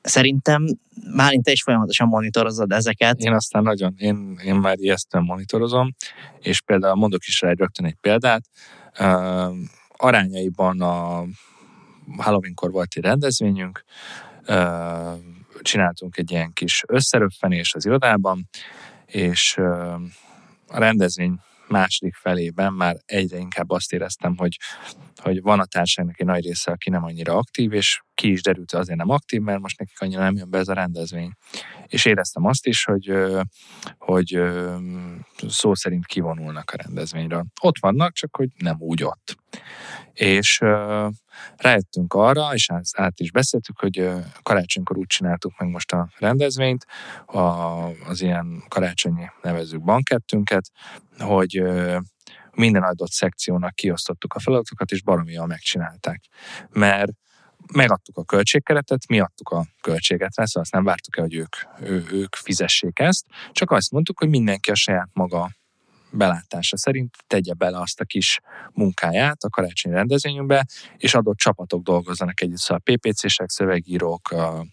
[0.02, 0.64] Szerintem
[1.14, 3.18] már te is folyamatosan monitorozod ezeket.
[3.18, 5.94] Én aztán nagyon, én, én már ijesztően monitorozom,
[6.38, 8.42] és például mondok is rá egy rögtön egy példát.
[10.02, 11.24] Arányaiban a
[12.16, 13.84] Halloweenkor volt egy rendezvényünk,
[15.60, 18.48] csináltunk egy ilyen kis összeröffenés az irodában,
[19.06, 19.56] és
[20.66, 21.38] a rendezvény
[21.72, 24.58] második felében már egyre inkább azt éreztem, hogy,
[25.16, 28.72] hogy van a társadalomnak egy nagy része, aki nem annyira aktív, és ki is derült,
[28.72, 31.32] azért nem aktív, mert most nekik annyira nem jön be ez a rendezvény.
[31.86, 33.12] És éreztem azt is, hogy,
[33.98, 34.40] hogy
[35.48, 37.44] szó szerint kivonulnak a rendezvényről.
[37.60, 39.36] Ott vannak, csak hogy nem úgy ott.
[40.12, 40.58] És
[41.56, 44.10] rájöttünk arra, és át is beszéltük, hogy
[44.42, 46.86] karácsonykor úgy csináltuk meg most a rendezvényt,
[48.06, 50.70] az ilyen karácsonyi nevezők bankettünket,
[51.22, 51.62] hogy
[52.54, 56.20] minden adott szekciónak kiosztottuk a feladatokat, és baromi jól megcsinálták.
[56.70, 57.12] Mert
[57.72, 61.56] megadtuk a költségkeretet, mi adtuk a költséget rá, szóval azt nem vártuk el, hogy ők,
[61.80, 65.50] ő, ők fizessék ezt, csak azt mondtuk, hogy mindenki a saját maga
[66.10, 68.40] belátása szerint tegye bele azt a kis
[68.72, 70.66] munkáját a karácsonyi rendezvényünkbe,
[70.96, 74.66] és adott csapatok dolgozzanak együtt, szóval PPC-sek, szövegírók, a,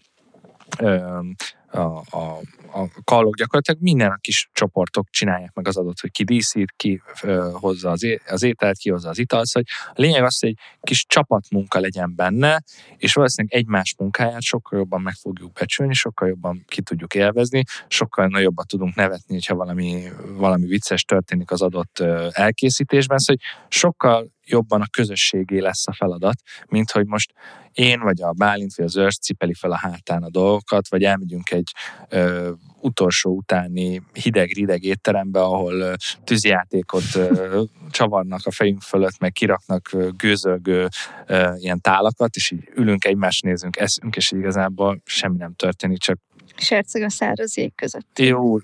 [1.70, 2.40] a, a,
[2.72, 7.02] a kallók gyakorlatilag minden a kis csoportok csinálják meg az adott, hogy ki díszít, ki
[7.22, 9.46] ö, hozza az, é, az ételt, ki hozza az italt.
[9.46, 12.62] Szóval a lényeg az, hogy egy kis csapatmunka legyen benne,
[12.96, 18.26] és valószínűleg egymás munkáját sokkal jobban meg fogjuk becsülni, sokkal jobban ki tudjuk élvezni, sokkal
[18.26, 20.02] nagyobbat tudunk nevetni, hogyha valami,
[20.36, 21.98] valami vicces történik az adott
[22.30, 23.18] elkészítésben.
[23.18, 27.32] Szóval sokkal jobban a közösségé lesz a feladat, mint hogy most
[27.72, 31.50] én vagy a Bálint vagy az őrs cipeli fel a hátán a dolgokat, vagy elmegyünk
[31.50, 31.59] egy
[32.08, 32.50] ö,
[32.80, 35.92] utolsó utáni hideg-rideg étterembe, ahol ö,
[36.24, 40.88] tűzjátékot ö, csavarnak a fejünk fölött, meg kiraknak ö, gőzölgő
[41.26, 46.18] ö, ilyen tálakat, és így ülünk egymást nézünk, eszünk, és igazából semmi nem történik, csak
[46.56, 48.18] Serceg a száraz jég között.
[48.18, 48.58] Jó,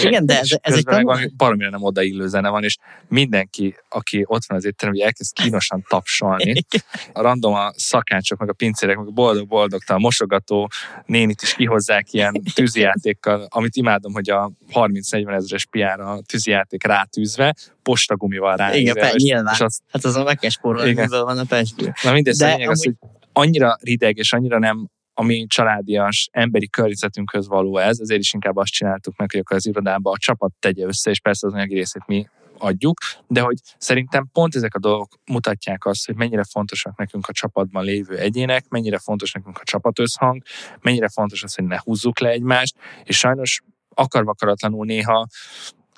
[0.00, 1.18] igen, de ez, ez egy tanul...
[1.36, 2.76] Baromira nem odaillő zene van, és
[3.08, 6.64] mindenki, aki ott van az étteremben, elkezd kínosan tapsolni.
[7.12, 10.70] A random a szakácsok, meg a pincérek, meg a boldog-boldog, a mosogató
[11.06, 17.54] nénit is kihozzák ilyen tűzijátékkal, amit imádom, hogy a 30-40 ezeres piára a tűzijáték rátűzve,
[17.82, 18.74] postagumival rá.
[18.74, 19.54] Igen, pe, nyilván.
[19.54, 21.92] És az, hát azon meg kell spórolni, van a pestből.
[22.02, 22.66] Na mindegy, de amúgy...
[22.66, 22.94] az, hogy
[23.32, 28.56] annyira rideg, és annyira nem a mi családias emberi környezetünkhöz való ez, ezért is inkább
[28.56, 31.74] azt csináltuk meg, hogy akkor az irodában a csapat tegye össze, és persze az anyagi
[31.74, 32.26] részét mi
[32.58, 37.32] adjuk, de hogy szerintem pont ezek a dolgok mutatják azt, hogy mennyire fontosak nekünk a
[37.32, 40.42] csapatban lévő egyének, mennyire fontos nekünk a csapatösszhang,
[40.80, 43.62] mennyire fontos az, hogy ne húzzuk le egymást, és sajnos
[43.94, 45.26] akarva akaratlanul néha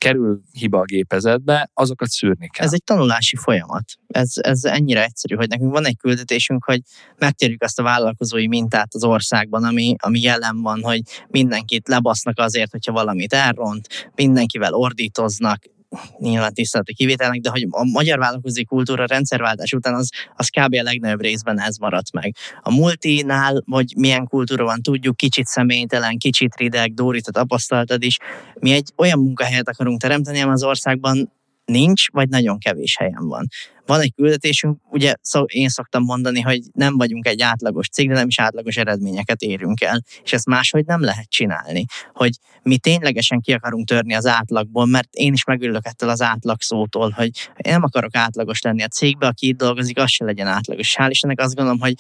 [0.05, 2.67] kerül hiba a gépezetbe, azokat szűrni kell.
[2.67, 3.85] Ez egy tanulási folyamat.
[4.07, 6.81] Ez, ez ennyire egyszerű, hogy nekünk van egy küldetésünk, hogy
[7.19, 12.71] megtérjük azt a vállalkozói mintát az országban, ami, ami jelen van, hogy mindenkit lebasznak azért,
[12.71, 15.63] hogyha valamit elront, mindenkivel ordítoznak,
[16.19, 20.75] nyilván tiszteleti kivételnek, de hogy a magyar vállalkozói kultúra rendszerváltás után az, az kb.
[20.75, 22.35] a legnagyobb részben ez maradt meg.
[22.63, 28.19] A multinál, vagy milyen kultúra van, tudjuk, kicsit személytelen, kicsit rideg, Dóri, te tapasztaltad is.
[28.55, 31.33] Mi egy olyan munkahelyet akarunk teremteni, ami az országban
[31.65, 33.47] nincs, vagy nagyon kevés helyen van.
[33.87, 38.15] Van egy küldetésünk, ugye szó, én szoktam mondani, hogy nem vagyunk egy átlagos cég, de
[38.15, 41.85] nem is átlagos eredményeket érünk el, és ezt máshogy nem lehet csinálni.
[42.13, 46.61] Hogy mi ténylegesen ki akarunk törni az átlagból, mert én is megülök ettől az átlag
[46.61, 50.47] szótól, hogy én nem akarok átlagos lenni a cégbe, aki itt dolgozik, az se legyen
[50.47, 50.97] átlagos.
[50.99, 51.95] Hál' Istennek azt gondolom, hogy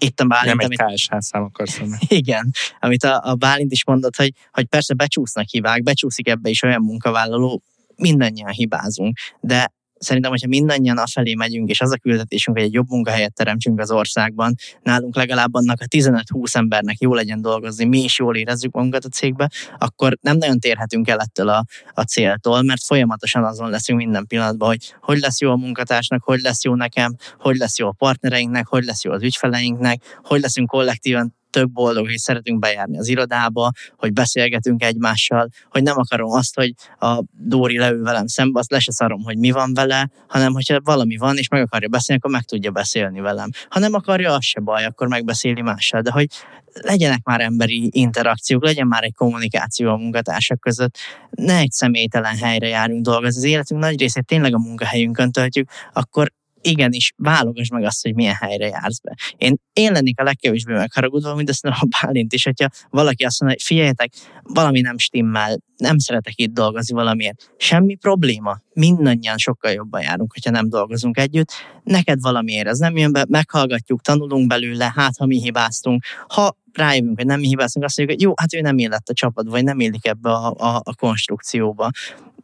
[0.00, 2.50] itt a Bálint, nem egy KSH szám akarsz Igen,
[2.80, 6.82] amit a, a Bálint is mondott, hogy, hogy persze becsúsznak hibák, becsúszik ebbe is olyan
[6.82, 7.62] munkavállaló,
[7.96, 12.88] mindannyian hibázunk, de szerintem, hogyha mindannyian afelé megyünk, és az a küldetésünk, hogy egy jobb
[12.88, 18.18] munkahelyet teremtsünk az országban, nálunk legalább annak a 15-20 embernek jó legyen dolgozni, mi is
[18.18, 22.84] jól érezzük magunkat a cégbe, akkor nem nagyon térhetünk el ettől a, a céltól, mert
[22.84, 27.16] folyamatosan azon leszünk minden pillanatban, hogy hogy lesz jó a munkatársnak, hogy lesz jó nekem,
[27.38, 32.06] hogy lesz jó a partnereinknek, hogy lesz jó az ügyfeleinknek, hogy leszünk kollektívan tök boldog,
[32.06, 37.78] hogy szeretünk bejárni az irodába, hogy beszélgetünk egymással, hogy nem akarom azt, hogy a Dóri
[37.78, 41.36] leül velem szembe, azt le se szarom, hogy mi van vele, hanem hogyha valami van,
[41.36, 43.48] és meg akarja beszélni, akkor meg tudja beszélni velem.
[43.68, 46.00] Ha nem akarja, az se baj, akkor megbeszéli mással.
[46.00, 46.26] De hogy
[46.72, 50.96] legyenek már emberi interakciók, legyen már egy kommunikáció a munkatársak között,
[51.30, 56.32] ne egy személytelen helyre járunk dolgozni, az életünk nagy részét tényleg a munkahelyünkön töltjük, akkor
[56.68, 59.14] igenis válogass meg azt, hogy milyen helyre jársz be.
[59.36, 63.58] Én, én lennék a legkevésbé megharagudva, mint azt a Bálint is, hogyha valaki azt mondja,
[63.58, 64.12] hogy figyeljetek,
[64.42, 67.52] valami nem stimmel, nem szeretek itt dolgozni valamiért.
[67.56, 68.58] Semmi probléma.
[68.72, 71.52] Mindannyian sokkal jobban járunk, hogyha nem dolgozunk együtt.
[71.84, 76.04] Neked valamiért ez nem jön be, meghallgatjuk, tanulunk belőle, hát ha mi hibáztunk.
[76.28, 79.12] Ha rájövünk, hogy nem mi hibáztunk, azt mondjuk, hogy jó, hát ő nem illett a
[79.12, 81.90] csapat, vagy nem illik ebbe a, a, a konstrukcióba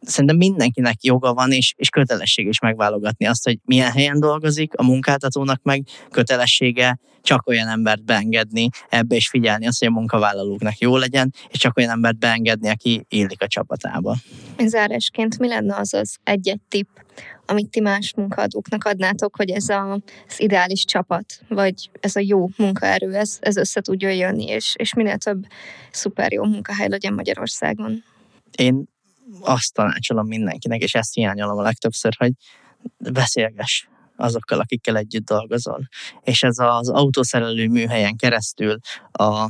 [0.05, 4.83] szerintem mindenkinek joga van, és, és kötelesség is megválogatni azt, hogy milyen helyen dolgozik, a
[4.83, 10.97] munkáltatónak meg kötelessége csak olyan embert beengedni ebbe, és figyelni azt, hogy a munkavállalóknak jó
[10.97, 14.15] legyen, és csak olyan embert beengedni, aki illik a csapatába.
[14.65, 16.89] Zárásként mi lenne az az egy-egy tipp,
[17.45, 19.91] amit ti más munkaadóknak adnátok, hogy ez a,
[20.27, 24.93] az ideális csapat, vagy ez a jó munkaerő, ez, ez össze tudjon jönni, és, és
[24.93, 25.45] minél több
[25.91, 28.03] szuper jó munkahely legyen Magyarországon?
[28.57, 28.85] Én
[29.41, 32.31] azt tanácsolom mindenkinek, és ezt hiányolom a legtöbbször, hogy
[32.97, 35.87] beszélges azokkal, akikkel együtt dolgozol.
[36.21, 38.77] És ez az autószerelő műhelyen keresztül
[39.11, 39.49] a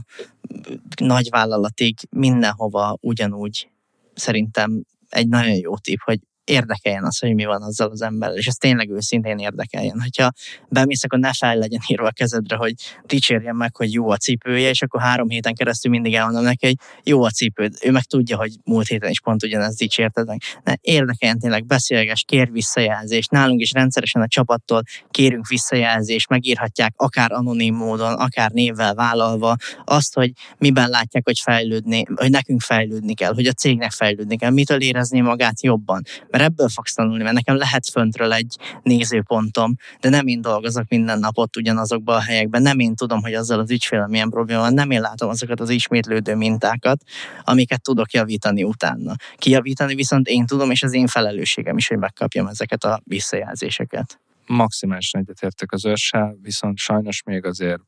[1.02, 3.70] nagyvállalatig mindenhova ugyanúgy
[4.14, 8.48] szerintem egy nagyon jó tip, hogy érdekeljen az, hogy mi van azzal az emberrel, és
[8.48, 10.02] ez tényleg őszintén érdekeljen.
[10.02, 10.32] Hogyha
[10.70, 12.74] bemész, akkor ne fel legyen írva a kezedre, hogy
[13.06, 16.76] dicsérjen meg, hogy jó a cipője, és akkor három héten keresztül mindig elmondom neki, hogy
[17.04, 17.74] jó a cipőd.
[17.84, 20.42] Ő meg tudja, hogy múlt héten is pont ugyanezt dicsérted meg.
[20.64, 23.32] Ne, érdekeljen tényleg, beszélges, kér visszajelzést.
[23.32, 29.56] Nálunk is rendszeresen a csapattól kérünk visszajelzést, megírhatják akár anonim módon, akár névvel vállalva
[29.86, 34.50] azt, hogy miben látják, hogy fejlődni, hogy nekünk fejlődni kell, hogy a cégnek fejlődni kell,
[34.50, 36.04] mitől érezni magát jobban
[36.36, 41.20] mert ebből fogsz tanulni, mert nekem lehet föntről egy nézőpontom, de nem én dolgozok minden
[41.20, 44.74] nap ott ugyanazokban a helyekben, nem én tudom, hogy azzal az ügyfélem milyen probléma van,
[44.74, 47.04] nem én látom azokat az ismétlődő mintákat,
[47.44, 49.16] amiket tudok javítani utána.
[49.36, 54.20] Kijavítani viszont én tudom, és az én felelősségem is, hogy megkapjam ezeket a visszajelzéseket.
[54.46, 57.82] Maximálisan egyetértek az őrssel, viszont sajnos még azért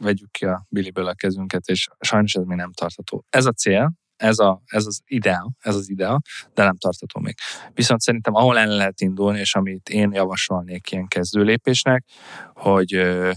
[0.00, 3.24] vegyük ki a biliből a kezünket, és sajnos ez még nem tartható.
[3.30, 6.22] Ez a cél, ez, a, ez az ideál, ez az ideál,
[6.54, 7.34] de nem tartható még.
[7.72, 12.04] Viszont szerintem ahol el lehet indulni, és amit én javasolnék ilyen kezdőlépésnek,
[12.54, 13.32] hogy ö,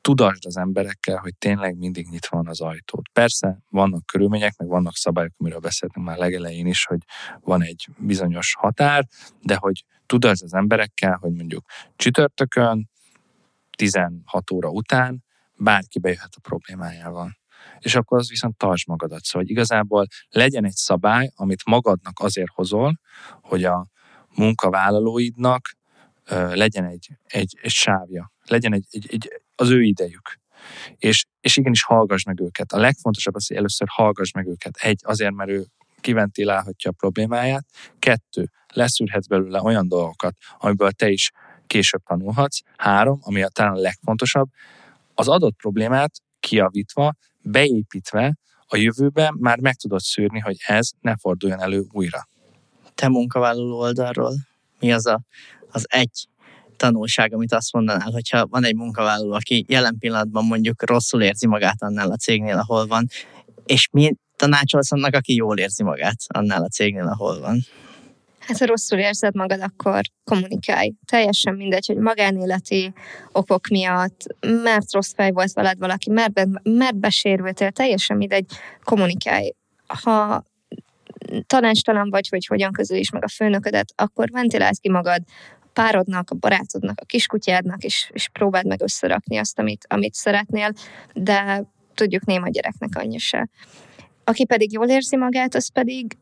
[0.00, 3.08] tudasd az emberekkel, hogy tényleg mindig nyitva van az ajtót.
[3.12, 6.98] Persze vannak körülmények, meg vannak szabályok, amiről beszéltünk már legelején is, hogy
[7.40, 9.06] van egy bizonyos határ,
[9.40, 11.64] de hogy tudasd az emberekkel, hogy mondjuk
[11.96, 12.90] csütörtökön,
[13.76, 15.24] 16 óra után
[15.56, 17.36] bárki bejöhet a problémájával
[17.78, 19.24] és akkor az viszont tartsd magadat.
[19.24, 23.00] Szóval igazából legyen egy szabály, amit magadnak azért hozol,
[23.40, 23.86] hogy a
[24.34, 25.76] munkavállalóidnak
[26.24, 30.38] ö, legyen egy, egy, egy sávja, legyen egy, egy, egy, az ő idejük.
[30.96, 32.72] És, és igenis hallgass meg őket.
[32.72, 34.76] A legfontosabb az, hogy először hallgass meg őket.
[34.76, 35.64] Egy, azért, mert ő
[36.00, 37.66] kiventilálhatja a problémáját.
[37.98, 41.30] Kettő, leszűrhetsz belőle olyan dolgokat, amiből te is
[41.66, 42.58] később tanulhatsz.
[42.76, 44.48] Három, ami a talán a legfontosabb,
[45.14, 47.14] az adott problémát kiavítva
[47.44, 52.28] beépítve a jövőben már meg tudod szűrni, hogy ez ne forduljon elő újra.
[52.94, 54.34] Te munkavállaló oldalról
[54.78, 55.20] mi az a,
[55.70, 56.28] az egy
[56.76, 61.82] tanulság, amit azt mondanál, hogyha van egy munkavállaló, aki jelen pillanatban mondjuk rosszul érzi magát
[61.82, 63.06] annál a cégnél, ahol van,
[63.66, 67.60] és mi tanácsolsz annak, aki jól érzi magát annál a cégnél, ahol van?
[68.46, 70.92] Hát ha rosszul érzed magad, akkor kommunikálj.
[71.06, 72.92] Teljesen mindegy, hogy magánéleti
[73.32, 74.24] okok miatt,
[74.62, 78.46] mert rossz fej volt veled valaki, mert, be, mert besérültél, teljesen mindegy,
[78.82, 79.52] kommunikálj.
[79.86, 80.44] Ha
[81.46, 85.22] tanácstalan vagy, hogy hogyan közülés meg a főnöködet, akkor ventiláld ki magad
[85.60, 90.72] a párodnak, a barátodnak, a kiskutyádnak, és, és próbáld meg összerakni azt, amit, amit szeretnél,
[91.14, 91.64] de
[91.94, 93.48] tudjuk néma gyereknek annyi se.
[94.24, 96.16] Aki pedig jól érzi magát, az pedig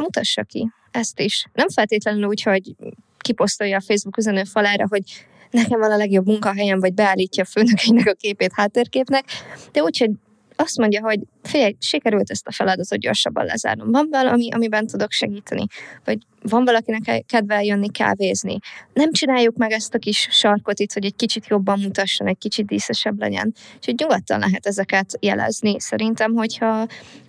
[0.00, 1.46] mutassa ki ezt is.
[1.52, 2.74] Nem feltétlenül úgy, hogy
[3.18, 5.02] kiposztolja a Facebook üzenő falára, hogy
[5.50, 9.24] nekem van a legjobb munkahelyem, vagy beállítja a főnökeinek a képét háttérképnek,
[9.72, 10.10] de úgy, hogy
[10.56, 13.90] azt mondja, hogy figyelj, sikerült ezt a feladatot gyorsabban lezárnom.
[13.90, 15.64] Van valami, amiben tudok segíteni?
[16.04, 18.58] Vagy van valakinek kedve jönni kávézni?
[18.92, 22.66] Nem csináljuk meg ezt a kis sarkot itt, hogy egy kicsit jobban mutasson, egy kicsit
[22.66, 23.54] díszesebb legyen.
[23.76, 25.80] Úgyhogy nyugodtan lehet ezeket jelezni.
[25.80, 26.86] Szerintem, hogyha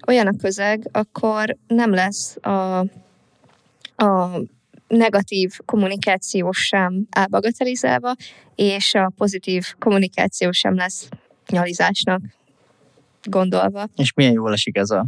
[0.07, 2.79] olyan a közeg, akkor nem lesz a,
[3.95, 4.41] a
[4.87, 8.15] negatív kommunikáció sem elbagatelizálva,
[8.55, 11.07] és a pozitív kommunikáció sem lesz
[11.49, 12.21] nyalizásnak
[13.29, 13.87] gondolva.
[13.95, 15.07] És milyen jól esik ez a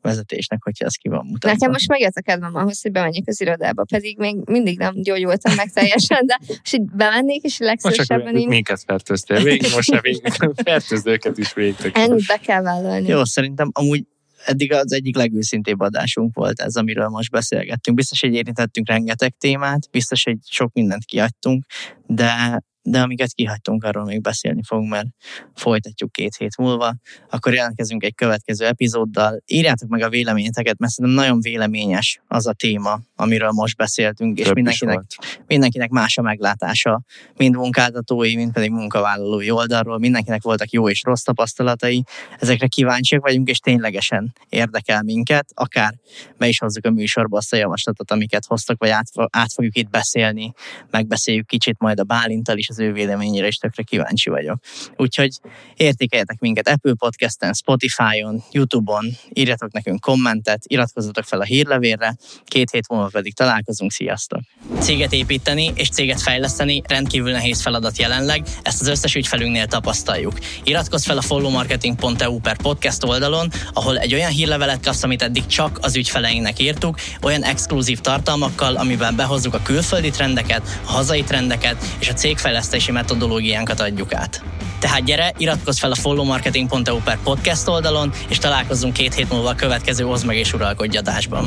[0.00, 1.50] vezetésnek, hogyha ez ki van mutatva.
[1.50, 5.54] Nekem most megjött a kedvem ahhoz, hogy bemenjek az irodába, pedig még mindig nem gyógyultam
[5.54, 8.46] meg teljesen, de most így bemennék, és legszívesebben így...
[8.46, 10.32] Minket fertőztél végig, most ne végig,
[10.64, 11.90] fertőzőket is végig.
[11.92, 13.08] Ennyit be kell vállalni.
[13.08, 14.04] Jó, szerintem amúgy
[14.46, 17.96] eddig az egyik legőszintébb adásunk volt ez, amiről most beszélgettünk.
[17.96, 21.64] Biztos, hogy érintettünk rengeteg témát, biztos, hogy sok mindent kiadtunk,
[22.06, 25.06] de de amiket kihagytunk, arról még beszélni fogunk, mert
[25.54, 26.94] folytatjuk két hét múlva.
[27.30, 29.42] Akkor jelentkezünk egy következő epizóddal.
[29.46, 34.52] Írjátok meg a véleményeteket, mert szerintem nagyon véleményes az a téma, amiről most beszéltünk, és
[34.52, 35.02] mindenkinek,
[35.46, 37.02] mindenkinek más a meglátása,
[37.36, 39.98] mind munkáltatói, mind pedig munkavállalói oldalról.
[39.98, 42.04] Mindenkinek voltak jó és rossz tapasztalatai.
[42.38, 45.94] Ezekre kíváncsiak vagyunk, és ténylegesen érdekel minket, akár
[46.38, 49.90] be is hozzuk a műsorba azt a javaslatot, amiket hoztak, vagy át, át fogjuk itt
[49.90, 50.52] beszélni,
[50.90, 54.58] megbeszéljük kicsit majd a Bálintal is, az ő véleményére is tökre kíváncsi vagyok.
[54.96, 55.30] Úgyhogy
[55.76, 62.88] értékeljetek minket Apple Podcast-en, Spotify-on, YouTube-on, írjatok nekünk kommentet, iratkozzatok fel a hírlevélre, két hét
[62.88, 64.40] múlva pedig találkozunk, sziasztok!
[64.80, 70.38] Céget építeni és céget fejleszteni rendkívül nehéz feladat jelenleg, ezt az összes ügyfelünknél tapasztaljuk.
[70.64, 75.78] Iratkozz fel a followmarketing.eu per podcast oldalon, ahol egy olyan hírlevelet kapsz, amit eddig csak
[75.80, 82.08] az ügyfeleinknek írtuk, olyan exkluzív tartalmakkal, amiben behozzuk a külföldi trendeket, a hazai trendeket és
[82.08, 82.14] a
[82.62, 84.42] cégfejlesztési metodológiánkat adjuk át.
[84.78, 89.54] Tehát gyere, iratkozz fel a followmarketing.eu per podcast oldalon, és találkozzunk két hét múlva a
[89.54, 91.46] következő Oz meg és uralkodj adásban.